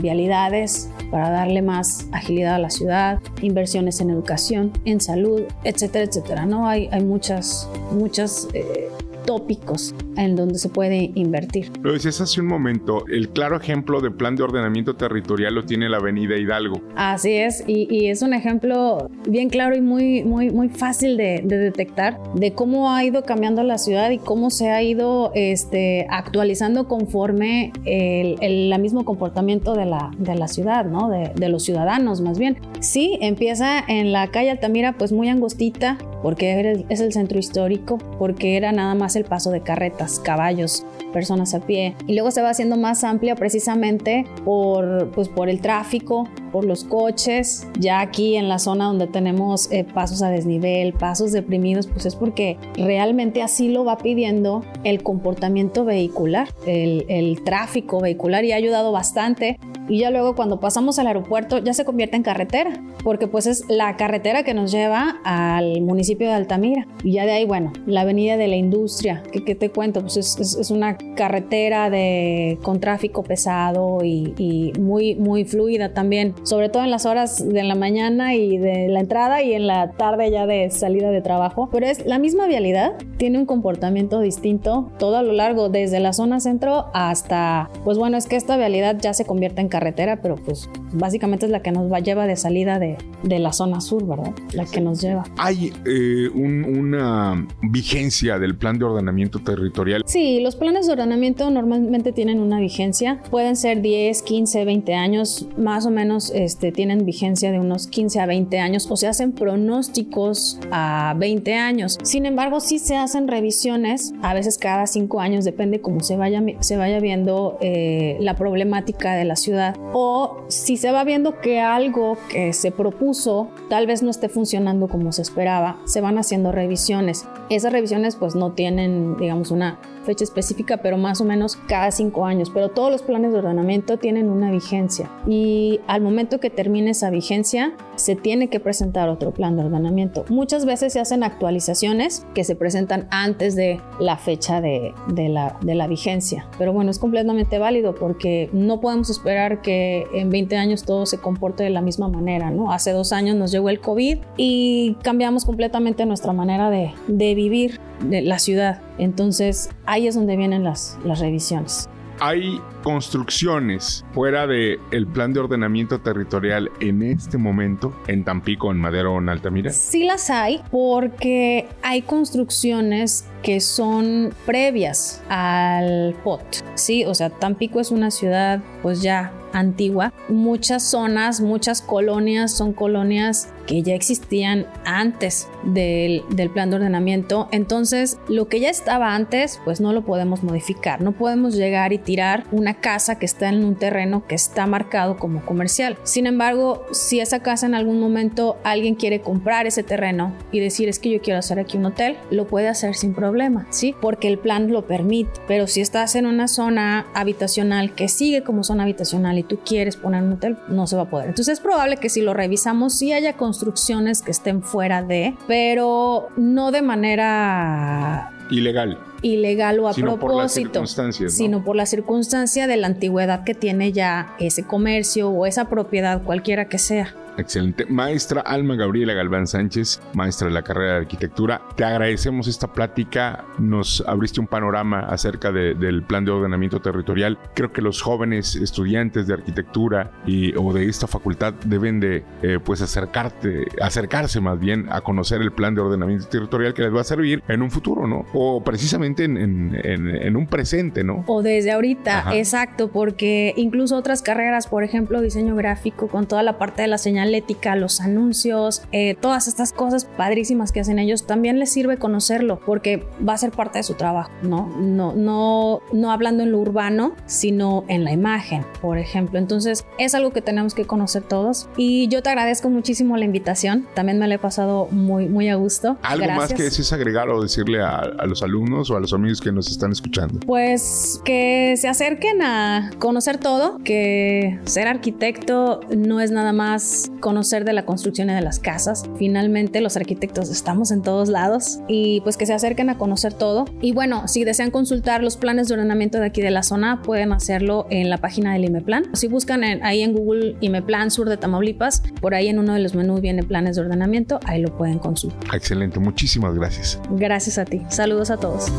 para 1.10 1.30
darle 1.30 1.62
más 1.62 2.06
agilidad 2.12 2.54
a 2.54 2.58
la 2.58 2.70
ciudad, 2.70 3.20
inversiones 3.42 4.00
en 4.00 4.10
educación, 4.10 4.72
en 4.84 5.00
salud, 5.00 5.42
etcétera, 5.64 6.04
etcétera. 6.04 6.46
¿no? 6.46 6.68
Hay, 6.68 6.88
hay 6.92 7.02
muchas, 7.02 7.68
muchas 7.92 8.48
eh, 8.54 8.88
tópicos 9.24 9.94
en 10.16 10.36
donde 10.36 10.58
se 10.58 10.68
puede 10.68 11.10
invertir. 11.14 11.70
Lo 11.82 11.92
decías 11.92 12.20
hace 12.20 12.40
un 12.40 12.46
momento, 12.46 13.04
el 13.08 13.30
claro 13.30 13.56
ejemplo 13.56 14.00
de 14.00 14.10
plan 14.10 14.36
de 14.36 14.42
ordenamiento 14.42 14.94
territorial 14.94 15.54
lo 15.54 15.64
tiene 15.64 15.88
la 15.88 15.98
Avenida 15.98 16.36
Hidalgo. 16.36 16.80
Así 16.96 17.32
es, 17.32 17.64
y, 17.66 18.06
es 18.06 18.22
un 18.22 18.34
ejemplo 18.34 19.08
bien 19.28 19.48
claro 19.48 19.76
y 19.76 19.80
muy, 19.80 20.24
muy, 20.24 20.50
muy 20.50 20.68
fácil 20.68 21.16
de, 21.16 21.42
detectar 21.44 22.18
de 22.34 22.52
cómo 22.52 22.92
ha 22.92 23.04
ido 23.04 23.22
cambiando 23.22 23.62
la 23.62 23.78
ciudad 23.78 24.10
y 24.10 24.18
cómo 24.18 24.50
se 24.50 24.70
ha 24.70 24.82
ido 24.82 25.32
este, 25.34 26.06
actualizando 26.10 26.88
conforme 26.88 27.72
el, 27.84 28.36
el, 28.40 28.80
mismo 28.80 29.04
comportamiento 29.04 29.74
de 29.74 29.84
la, 29.84 30.10
de 30.16 30.34
la 30.34 30.48
ciudad, 30.48 30.86
¿no? 30.86 31.10
De, 31.10 31.32
de 31.34 31.48
los 31.50 31.64
ciudadanos 31.64 32.20
más 32.20 32.38
bien. 32.38 32.58
Sí, 32.80 33.18
empieza 33.20 33.78
en 33.86 34.12
la 34.12 34.28
calle 34.28 34.50
Altamira 34.50 34.94
pues 34.96 35.12
muy 35.12 35.28
angostita 35.28 35.98
porque 36.22 36.84
es 36.88 37.00
el 37.00 37.12
centro 37.12 37.38
histórico, 37.38 37.98
porque 38.18 38.56
era 38.56 38.72
nada 38.72 38.94
más 38.94 39.16
el 39.16 39.24
paso 39.24 39.50
de 39.50 39.62
carretas, 39.62 40.20
caballos, 40.20 40.84
personas 41.12 41.54
a 41.54 41.60
pie. 41.60 41.94
Y 42.06 42.14
luego 42.14 42.30
se 42.30 42.42
va 42.42 42.50
haciendo 42.50 42.76
más 42.76 43.04
amplia 43.04 43.34
precisamente 43.34 44.24
por, 44.44 45.10
pues, 45.12 45.28
por 45.28 45.48
el 45.48 45.60
tráfico, 45.60 46.28
por 46.50 46.64
los 46.64 46.84
coches. 46.84 47.66
Ya 47.78 48.00
aquí 48.00 48.36
en 48.36 48.48
la 48.48 48.58
zona 48.58 48.86
donde 48.86 49.06
tenemos 49.06 49.70
eh, 49.72 49.84
pasos 49.84 50.22
a 50.22 50.30
desnivel, 50.30 50.92
pasos 50.92 51.32
deprimidos, 51.32 51.86
pues 51.86 52.06
es 52.06 52.16
porque 52.16 52.56
realmente 52.74 53.42
así 53.42 53.68
lo 53.68 53.84
va 53.84 53.98
pidiendo 53.98 54.64
el 54.84 55.02
comportamiento 55.02 55.84
vehicular, 55.84 56.48
el, 56.66 57.04
el 57.08 57.42
tráfico 57.44 58.00
vehicular 58.00 58.44
y 58.44 58.52
ha 58.52 58.56
ayudado 58.56 58.92
bastante. 58.92 59.58
Y 59.88 59.98
ya 59.98 60.10
luego 60.10 60.36
cuando 60.36 60.60
pasamos 60.60 61.00
al 61.00 61.08
aeropuerto 61.08 61.58
ya 61.58 61.74
se 61.74 61.84
convierte 61.84 62.16
en 62.16 62.22
carretera, 62.22 62.72
porque 63.02 63.26
pues 63.26 63.46
es 63.46 63.64
la 63.68 63.96
carretera 63.96 64.44
que 64.44 64.54
nos 64.54 64.70
lleva 64.70 65.16
al 65.24 65.80
municipio 65.80 66.28
de 66.28 66.34
Altamira. 66.34 66.86
Y 67.02 67.12
ya 67.12 67.26
de 67.26 67.32
ahí, 67.32 67.44
bueno, 67.44 67.72
la 67.86 68.02
avenida 68.02 68.36
de 68.36 68.46
la 68.46 68.56
industria, 68.56 69.22
que, 69.32 69.54
te 69.54 69.70
cuento, 69.70 70.00
pues 70.00 70.16
es, 70.16 70.38
es, 70.38 70.70
una 70.70 70.96
carretera 71.16 71.90
de, 71.90 72.58
con 72.62 72.78
tráfico 72.78 73.24
pesado 73.24 74.04
y, 74.04 74.32
y 74.38 74.72
muy, 74.78 75.16
muy 75.16 75.44
fluida 75.44 75.92
también 75.92 76.34
sobre 76.42 76.68
todo 76.68 76.84
en 76.84 76.90
las 76.90 77.06
horas 77.06 77.46
de 77.46 77.62
la 77.62 77.74
mañana 77.74 78.34
y 78.34 78.58
de 78.58 78.88
la 78.88 79.00
entrada 79.00 79.42
y 79.42 79.54
en 79.54 79.66
la 79.66 79.92
tarde 79.92 80.30
ya 80.30 80.46
de 80.46 80.70
salida 80.70 81.10
de 81.10 81.20
trabajo. 81.20 81.68
Pero 81.70 81.86
es 81.86 82.06
la 82.06 82.18
misma 82.18 82.46
vialidad, 82.46 82.92
tiene 83.16 83.38
un 83.38 83.46
comportamiento 83.46 84.20
distinto 84.20 84.90
todo 84.98 85.16
a 85.16 85.22
lo 85.22 85.32
largo, 85.32 85.68
desde 85.68 86.00
la 86.00 86.12
zona 86.12 86.40
centro 86.40 86.86
hasta, 86.94 87.70
pues 87.84 87.98
bueno, 87.98 88.16
es 88.16 88.26
que 88.26 88.36
esta 88.36 88.56
vialidad 88.56 88.98
ya 89.00 89.14
se 89.14 89.24
convierte 89.24 89.60
en 89.60 89.68
carretera, 89.68 90.20
pero 90.22 90.36
pues 90.36 90.68
básicamente 90.92 91.46
es 91.46 91.52
la 91.52 91.62
que 91.62 91.72
nos 91.72 91.90
va, 91.92 92.00
lleva 92.00 92.26
de 92.26 92.36
salida 92.36 92.78
de, 92.78 92.96
de 93.22 93.38
la 93.38 93.52
zona 93.52 93.80
sur, 93.80 94.06
¿verdad? 94.06 94.32
La 94.52 94.64
que 94.64 94.80
nos 94.80 95.00
lleva. 95.00 95.24
¿Hay 95.38 95.72
eh, 95.84 96.28
una 96.34 97.46
vigencia 97.62 98.38
del 98.38 98.56
plan 98.56 98.78
de 98.78 98.84
ordenamiento 98.84 99.38
territorial? 99.38 100.02
Sí, 100.06 100.40
los 100.40 100.56
planes 100.56 100.86
de 100.86 100.92
ordenamiento 100.92 101.50
normalmente 101.50 102.12
tienen 102.12 102.40
una 102.40 102.60
vigencia, 102.60 103.20
pueden 103.30 103.56
ser 103.56 103.82
10, 103.82 104.22
15, 104.22 104.64
20 104.64 104.94
años, 104.94 105.46
más 105.56 105.86
o 105.86 105.90
menos 105.90 106.29
este, 106.34 106.72
tienen 106.72 107.04
vigencia 107.04 107.52
de 107.52 107.58
unos 107.58 107.86
15 107.86 108.20
a 108.20 108.26
20 108.26 108.58
años 108.58 108.86
o 108.90 108.96
se 108.96 109.06
hacen 109.06 109.32
pronósticos 109.32 110.58
a 110.70 111.14
20 111.16 111.54
años. 111.54 111.98
Sin 112.02 112.26
embargo, 112.26 112.60
sí 112.60 112.78
se 112.78 112.96
hacen 112.96 113.28
revisiones, 113.28 114.12
a 114.22 114.34
veces 114.34 114.58
cada 114.58 114.86
5 114.86 115.20
años, 115.20 115.44
depende 115.44 115.80
cómo 115.80 116.00
se 116.00 116.16
vaya, 116.16 116.42
se 116.60 116.76
vaya 116.76 117.00
viendo 117.00 117.58
eh, 117.60 118.16
la 118.20 118.36
problemática 118.36 119.14
de 119.14 119.24
la 119.24 119.36
ciudad. 119.36 119.76
O 119.92 120.44
si 120.48 120.76
se 120.76 120.92
va 120.92 121.04
viendo 121.04 121.40
que 121.40 121.60
algo 121.60 122.16
que 122.28 122.52
se 122.52 122.70
propuso 122.70 123.48
tal 123.68 123.86
vez 123.86 124.02
no 124.02 124.10
esté 124.10 124.28
funcionando 124.28 124.88
como 124.88 125.12
se 125.12 125.22
esperaba, 125.22 125.78
se 125.84 126.00
van 126.00 126.18
haciendo 126.18 126.52
revisiones. 126.52 127.26
Esas 127.48 127.72
revisiones 127.72 128.16
pues 128.16 128.34
no 128.34 128.52
tienen, 128.52 129.16
digamos, 129.16 129.50
una 129.50 129.78
fecha 130.04 130.24
específica, 130.24 130.78
pero 130.78 130.96
más 130.96 131.20
o 131.20 131.24
menos 131.24 131.56
cada 131.68 131.90
cinco 131.90 132.24
años. 132.26 132.50
Pero 132.50 132.70
todos 132.70 132.90
los 132.90 133.02
planes 133.02 133.32
de 133.32 133.38
ordenamiento 133.38 133.98
tienen 133.98 134.28
una 134.28 134.50
vigencia 134.50 135.10
y 135.26 135.80
al 135.86 136.00
momento 136.00 136.40
que 136.40 136.50
termine 136.50 136.90
esa 136.90 137.10
vigencia 137.10 137.74
se 138.00 138.16
tiene 138.16 138.48
que 138.48 138.60
presentar 138.60 139.08
otro 139.08 139.32
plan 139.32 139.56
de 139.56 139.64
ordenamiento. 139.64 140.24
Muchas 140.28 140.64
veces 140.64 140.92
se 140.92 141.00
hacen 141.00 141.22
actualizaciones 141.22 142.26
que 142.34 142.44
se 142.44 142.56
presentan 142.56 143.06
antes 143.10 143.54
de 143.54 143.80
la 144.00 144.16
fecha 144.16 144.60
de, 144.60 144.92
la, 145.16 145.86
vigencia. 145.86 146.46
Pero 146.58 146.72
bueno, 146.72 146.90
es 146.90 146.98
completamente 146.98 147.58
válido 147.58 147.94
porque 147.94 148.48
no 148.52 148.80
podemos 148.80 149.10
esperar 149.10 149.60
que 149.60 150.06
en 150.14 150.30
20 150.30 150.56
años 150.56 150.84
todo 150.84 151.06
se 151.06 151.18
comporte 151.18 151.62
de 151.62 151.70
la 151.70 151.80
misma 151.80 152.08
manera, 152.08 152.50
¿no? 152.50 152.72
Hace 152.72 152.92
dos 152.92 153.12
años 153.12 153.36
nos 153.36 153.50
llegó 153.50 153.70
el 153.70 153.80
COVID 153.80 154.18
y 154.36 154.96
cambiamos 155.02 155.44
completamente 155.44 156.06
nuestra 156.06 156.32
manera 156.32 156.70
de, 156.70 156.92
vivir 157.08 157.80
de 158.08 158.22
la 158.22 158.38
ciudad. 158.38 158.80
Entonces 158.98 159.70
ahí 159.86 160.06
es 160.06 160.14
donde 160.14 160.36
vienen 160.36 160.64
las 160.64 160.98
revisiones. 161.04 161.88
¿Hay 162.22 162.60
construcciones 162.82 164.04
fuera 164.12 164.46
del 164.46 164.78
el 164.90 165.06
plan 165.06 165.32
de 165.32 165.40
ordenamiento 165.40 166.00
territorial 166.00 166.70
en 166.80 167.02
este 167.02 167.38
momento 167.38 167.94
en 168.08 168.24
Tampico, 168.24 168.70
en 168.70 168.76
Madero 168.76 169.14
o 169.14 169.18
en 169.20 169.30
Altamira? 169.30 169.72
Sí 169.72 170.04
las 170.04 170.28
hay 170.28 170.60
porque 170.70 171.66
hay 171.82 172.02
construcciones 172.02 173.26
que 173.42 173.60
son 173.60 174.34
previas 174.44 175.22
al 175.30 176.14
POT, 176.22 176.42
¿sí? 176.74 177.06
O 177.06 177.14
sea, 177.14 177.30
Tampico 177.30 177.80
es 177.80 177.90
una 177.90 178.10
ciudad 178.10 178.62
pues 178.82 179.00
ya 179.00 179.32
antigua. 179.54 180.12
Muchas 180.28 180.82
zonas, 180.82 181.40
muchas 181.40 181.80
colonias 181.80 182.54
son 182.54 182.74
colonias 182.74 183.52
que 183.66 183.82
ya 183.82 183.94
existían 183.94 184.66
antes 184.84 185.48
del, 185.64 186.24
del, 186.30 186.50
plan 186.50 186.70
de 186.70 186.76
ordenamiento. 186.76 187.48
Entonces, 187.52 188.18
lo 188.28 188.48
que 188.48 188.60
ya 188.60 188.70
estaba 188.70 189.14
antes, 189.14 189.60
pues 189.64 189.80
no 189.80 189.92
lo 189.92 190.04
podemos 190.04 190.42
modificar. 190.42 191.00
No 191.00 191.12
podemos 191.12 191.54
llegar 191.54 191.92
y 191.92 191.98
tirar 191.98 192.44
una 192.50 192.74
casa 192.74 193.18
que 193.18 193.26
está 193.26 193.48
en 193.48 193.64
un 193.64 193.76
terreno 193.76 194.26
que 194.26 194.34
está 194.34 194.66
marcado 194.66 195.16
como 195.16 195.44
comercial. 195.44 195.98
Sin 196.02 196.26
embargo, 196.26 196.84
si 196.92 197.20
esa 197.20 197.40
casa 197.40 197.66
en 197.66 197.74
algún 197.74 198.00
momento 198.00 198.56
alguien 198.64 198.94
quiere 198.94 199.20
comprar 199.20 199.66
ese 199.66 199.82
terreno 199.82 200.34
y 200.52 200.60
decir 200.60 200.88
es 200.88 200.98
que 200.98 201.10
yo 201.10 201.20
quiero 201.20 201.38
hacer 201.38 201.58
aquí 201.58 201.76
un 201.76 201.86
hotel, 201.86 202.16
lo 202.30 202.46
puede 202.46 202.68
hacer 202.68 202.94
sin 202.94 203.14
problema, 203.14 203.66
¿sí? 203.70 203.94
Porque 204.00 204.28
el 204.28 204.38
plan 204.38 204.70
lo 204.70 204.86
permite. 204.86 205.40
Pero 205.46 205.66
si 205.66 205.80
estás 205.80 206.14
en 206.14 206.26
una 206.26 206.48
zona 206.48 207.06
habitacional 207.14 207.94
que 207.94 208.08
sigue 208.08 208.42
como 208.42 208.64
zona 208.64 208.84
habitacional 208.84 209.38
y 209.38 209.42
tú 209.42 209.58
quieres 209.64 209.96
poner 209.96 210.22
un 210.22 210.32
hotel, 210.32 210.56
no 210.68 210.86
se 210.86 210.96
va 210.96 211.02
a 211.02 211.10
poder. 211.10 211.28
Entonces 211.28 211.54
es 211.54 211.60
probable 211.60 211.96
que 211.96 212.08
si 212.08 212.22
lo 212.22 212.34
revisamos, 212.34 212.94
sí 212.94 213.12
haya 213.12 213.34
construcciones 213.50 214.22
que 214.22 214.30
estén 214.30 214.62
fuera 214.62 215.02
de, 215.02 215.34
pero 215.48 216.28
no 216.36 216.70
de 216.70 216.82
manera 216.82 218.30
ilegal 218.48 218.96
ilegal 219.22 219.80
o 219.80 219.88
a 219.88 219.92
sino 219.92 220.18
propósito, 220.18 220.80
por 220.80 221.30
sino 221.30 221.64
por 221.64 221.74
la 221.74 221.84
circunstancia 221.84 222.68
de 222.68 222.76
la 222.76 222.86
antigüedad 222.86 223.42
que 223.42 223.54
tiene 223.54 223.90
ya 223.90 224.36
ese 224.38 224.62
comercio 224.62 225.30
o 225.30 225.46
esa 225.46 225.68
propiedad, 225.68 226.22
cualquiera 226.22 226.68
que 226.68 226.78
sea. 226.78 227.12
Excelente. 227.36 227.86
Maestra 227.86 228.40
Alma 228.42 228.76
Gabriela 228.76 229.14
Galván 229.14 229.46
Sánchez, 229.46 230.00
maestra 230.14 230.48
de 230.48 230.54
la 230.54 230.62
carrera 230.62 230.92
de 230.92 230.98
arquitectura, 230.98 231.62
te 231.76 231.84
agradecemos 231.84 232.48
esta 232.48 232.72
plática. 232.72 233.44
Nos 233.58 234.02
abriste 234.06 234.40
un 234.40 234.46
panorama 234.46 235.00
acerca 235.00 235.52
del 235.52 236.02
plan 236.02 236.24
de 236.24 236.32
ordenamiento 236.32 236.80
territorial. 236.80 237.38
Creo 237.54 237.72
que 237.72 237.82
los 237.82 238.02
jóvenes 238.02 238.56
estudiantes 238.56 239.26
de 239.26 239.34
arquitectura 239.34 240.12
y, 240.26 240.54
o 240.56 240.72
de 240.72 240.88
esta 240.88 241.06
facultad 241.06 241.54
deben 241.64 242.00
de 242.00 242.24
eh, 242.42 242.58
pues 242.62 242.82
acercarte, 242.82 243.66
acercarse 243.80 244.40
más 244.40 244.58
bien 244.58 244.86
a 244.90 245.00
conocer 245.00 245.40
el 245.40 245.52
plan 245.52 245.74
de 245.74 245.80
ordenamiento 245.80 246.26
territorial 246.26 246.74
que 246.74 246.82
les 246.82 246.94
va 246.94 247.00
a 247.00 247.04
servir 247.04 247.42
en 247.48 247.62
un 247.62 247.70
futuro, 247.70 248.06
¿no? 248.06 248.26
O 248.32 248.62
precisamente 248.62 249.24
en, 249.24 249.78
en, 249.82 250.36
un 250.36 250.46
presente, 250.46 251.04
¿no? 251.04 251.24
O 251.26 251.42
desde 251.42 251.72
ahorita, 251.72 252.34
exacto, 252.34 252.90
porque 252.90 253.54
incluso 253.56 253.96
otras 253.96 254.22
carreras, 254.22 254.66
por 254.66 254.84
ejemplo, 254.84 255.20
diseño 255.20 255.56
gráfico, 255.56 256.08
con 256.08 256.26
toda 256.26 256.42
la 256.42 256.58
parte 256.58 256.82
de 256.82 256.88
la 256.88 256.98
señal 256.98 257.29
señalética, 257.30 257.76
los 257.76 258.00
anuncios, 258.00 258.82
eh, 258.92 259.14
todas 259.20 259.46
estas 259.46 259.72
cosas 259.72 260.04
padrísimas 260.04 260.72
que 260.72 260.80
hacen 260.80 260.98
ellos, 260.98 261.26
también 261.26 261.58
les 261.58 261.70
sirve 261.70 261.96
conocerlo 261.96 262.58
porque 262.66 263.06
va 263.26 263.34
a 263.34 263.38
ser 263.38 263.52
parte 263.52 263.78
de 263.78 263.84
su 263.84 263.94
trabajo, 263.94 264.30
¿no? 264.42 264.68
No, 264.78 265.14
no, 265.14 265.80
no 265.92 266.10
hablando 266.10 266.42
en 266.42 266.50
lo 266.50 266.58
urbano, 266.58 267.14
sino 267.26 267.84
en 267.88 268.04
la 268.04 268.12
imagen, 268.12 268.64
por 268.80 268.98
ejemplo. 268.98 269.38
Entonces, 269.38 269.84
es 269.98 270.14
algo 270.14 270.32
que 270.32 270.42
tenemos 270.42 270.74
que 270.74 270.86
conocer 270.86 271.22
todos 271.22 271.68
y 271.76 272.08
yo 272.08 272.22
te 272.22 272.30
agradezco 272.30 272.68
muchísimo 272.68 273.16
la 273.16 273.24
invitación. 273.24 273.86
También 273.94 274.18
me 274.18 274.26
la 274.26 274.34
he 274.34 274.38
pasado 274.38 274.88
muy, 274.90 275.28
muy 275.28 275.48
a 275.48 275.54
gusto. 275.54 275.98
¿Algo 276.02 276.26
más 276.32 276.52
que 276.52 276.64
desees 276.64 276.92
agregar 276.92 277.28
o 277.28 277.42
decirle 277.42 277.80
a, 277.80 277.98
a 277.98 278.26
los 278.26 278.42
alumnos 278.42 278.90
o 278.90 278.96
a 278.96 279.00
los 279.00 279.12
amigos 279.12 279.40
que 279.40 279.52
nos 279.52 279.70
están 279.70 279.92
escuchando? 279.92 280.40
Pues 280.40 281.20
que 281.24 281.74
se 281.76 281.86
acerquen 281.86 282.42
a 282.42 282.90
conocer 282.98 283.38
todo, 283.38 283.78
que 283.84 284.58
ser 284.64 284.88
arquitecto 284.88 285.80
no 285.96 286.20
es 286.20 286.32
nada 286.32 286.52
más 286.52 287.10
conocer 287.20 287.64
de 287.64 287.72
la 287.72 287.84
construcción 287.84 288.28
de 288.28 288.40
las 288.40 288.58
casas. 288.58 289.04
Finalmente 289.16 289.80
los 289.80 289.96
arquitectos 289.96 290.50
estamos 290.50 290.90
en 290.90 291.02
todos 291.02 291.28
lados 291.28 291.80
y 291.88 292.20
pues 292.22 292.36
que 292.36 292.46
se 292.46 292.54
acerquen 292.54 292.90
a 292.90 292.98
conocer 292.98 293.32
todo. 293.32 293.66
Y 293.80 293.92
bueno, 293.92 294.26
si 294.28 294.44
desean 294.44 294.70
consultar 294.70 295.22
los 295.22 295.36
planes 295.36 295.68
de 295.68 295.74
ordenamiento 295.74 296.18
de 296.18 296.26
aquí 296.26 296.42
de 296.42 296.50
la 296.50 296.62
zona, 296.62 297.02
pueden 297.02 297.32
hacerlo 297.32 297.86
en 297.90 298.10
la 298.10 298.18
página 298.18 298.52
del 298.52 298.64
IMEPLAN. 298.64 299.14
Si 299.14 299.28
buscan 299.28 299.62
ahí 299.64 300.02
en 300.02 300.14
Google 300.14 300.56
IMEPLAN 300.60 301.10
Sur 301.10 301.28
de 301.28 301.36
Tamaulipas, 301.36 302.02
por 302.20 302.34
ahí 302.34 302.48
en 302.48 302.58
uno 302.58 302.74
de 302.74 302.80
los 302.80 302.94
menús 302.94 303.20
viene 303.20 303.42
planes 303.42 303.76
de 303.76 303.82
ordenamiento, 303.82 304.40
ahí 304.44 304.60
lo 304.60 304.76
pueden 304.76 304.98
consultar. 304.98 305.54
Excelente, 305.54 305.98
muchísimas 306.00 306.54
gracias. 306.54 307.00
Gracias 307.10 307.58
a 307.58 307.64
ti. 307.64 307.82
Saludos 307.88 308.30
a 308.30 308.36
todos. 308.36 308.70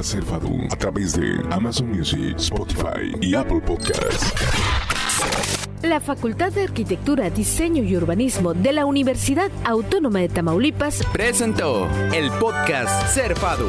El 0.00 0.22
podcast 0.22 0.66
a 0.72 0.76
través 0.76 1.12
de 1.12 1.42
Amazon 1.50 1.90
Music, 1.90 2.34
Spotify 2.38 3.12
y 3.20 3.34
Apple 3.34 3.60
Podcasts. 3.60 4.32
La 5.82 6.00
Facultad 6.00 6.52
de 6.52 6.62
Arquitectura, 6.62 7.28
Diseño 7.28 7.82
y 7.82 7.96
Urbanismo 7.96 8.54
de 8.54 8.72
la 8.72 8.86
Universidad 8.86 9.50
Autónoma 9.62 10.20
de 10.20 10.30
Tamaulipas 10.30 11.02
presentó 11.12 11.86
el 12.14 12.30
podcast 12.32 13.08
Serfado. 13.08 13.68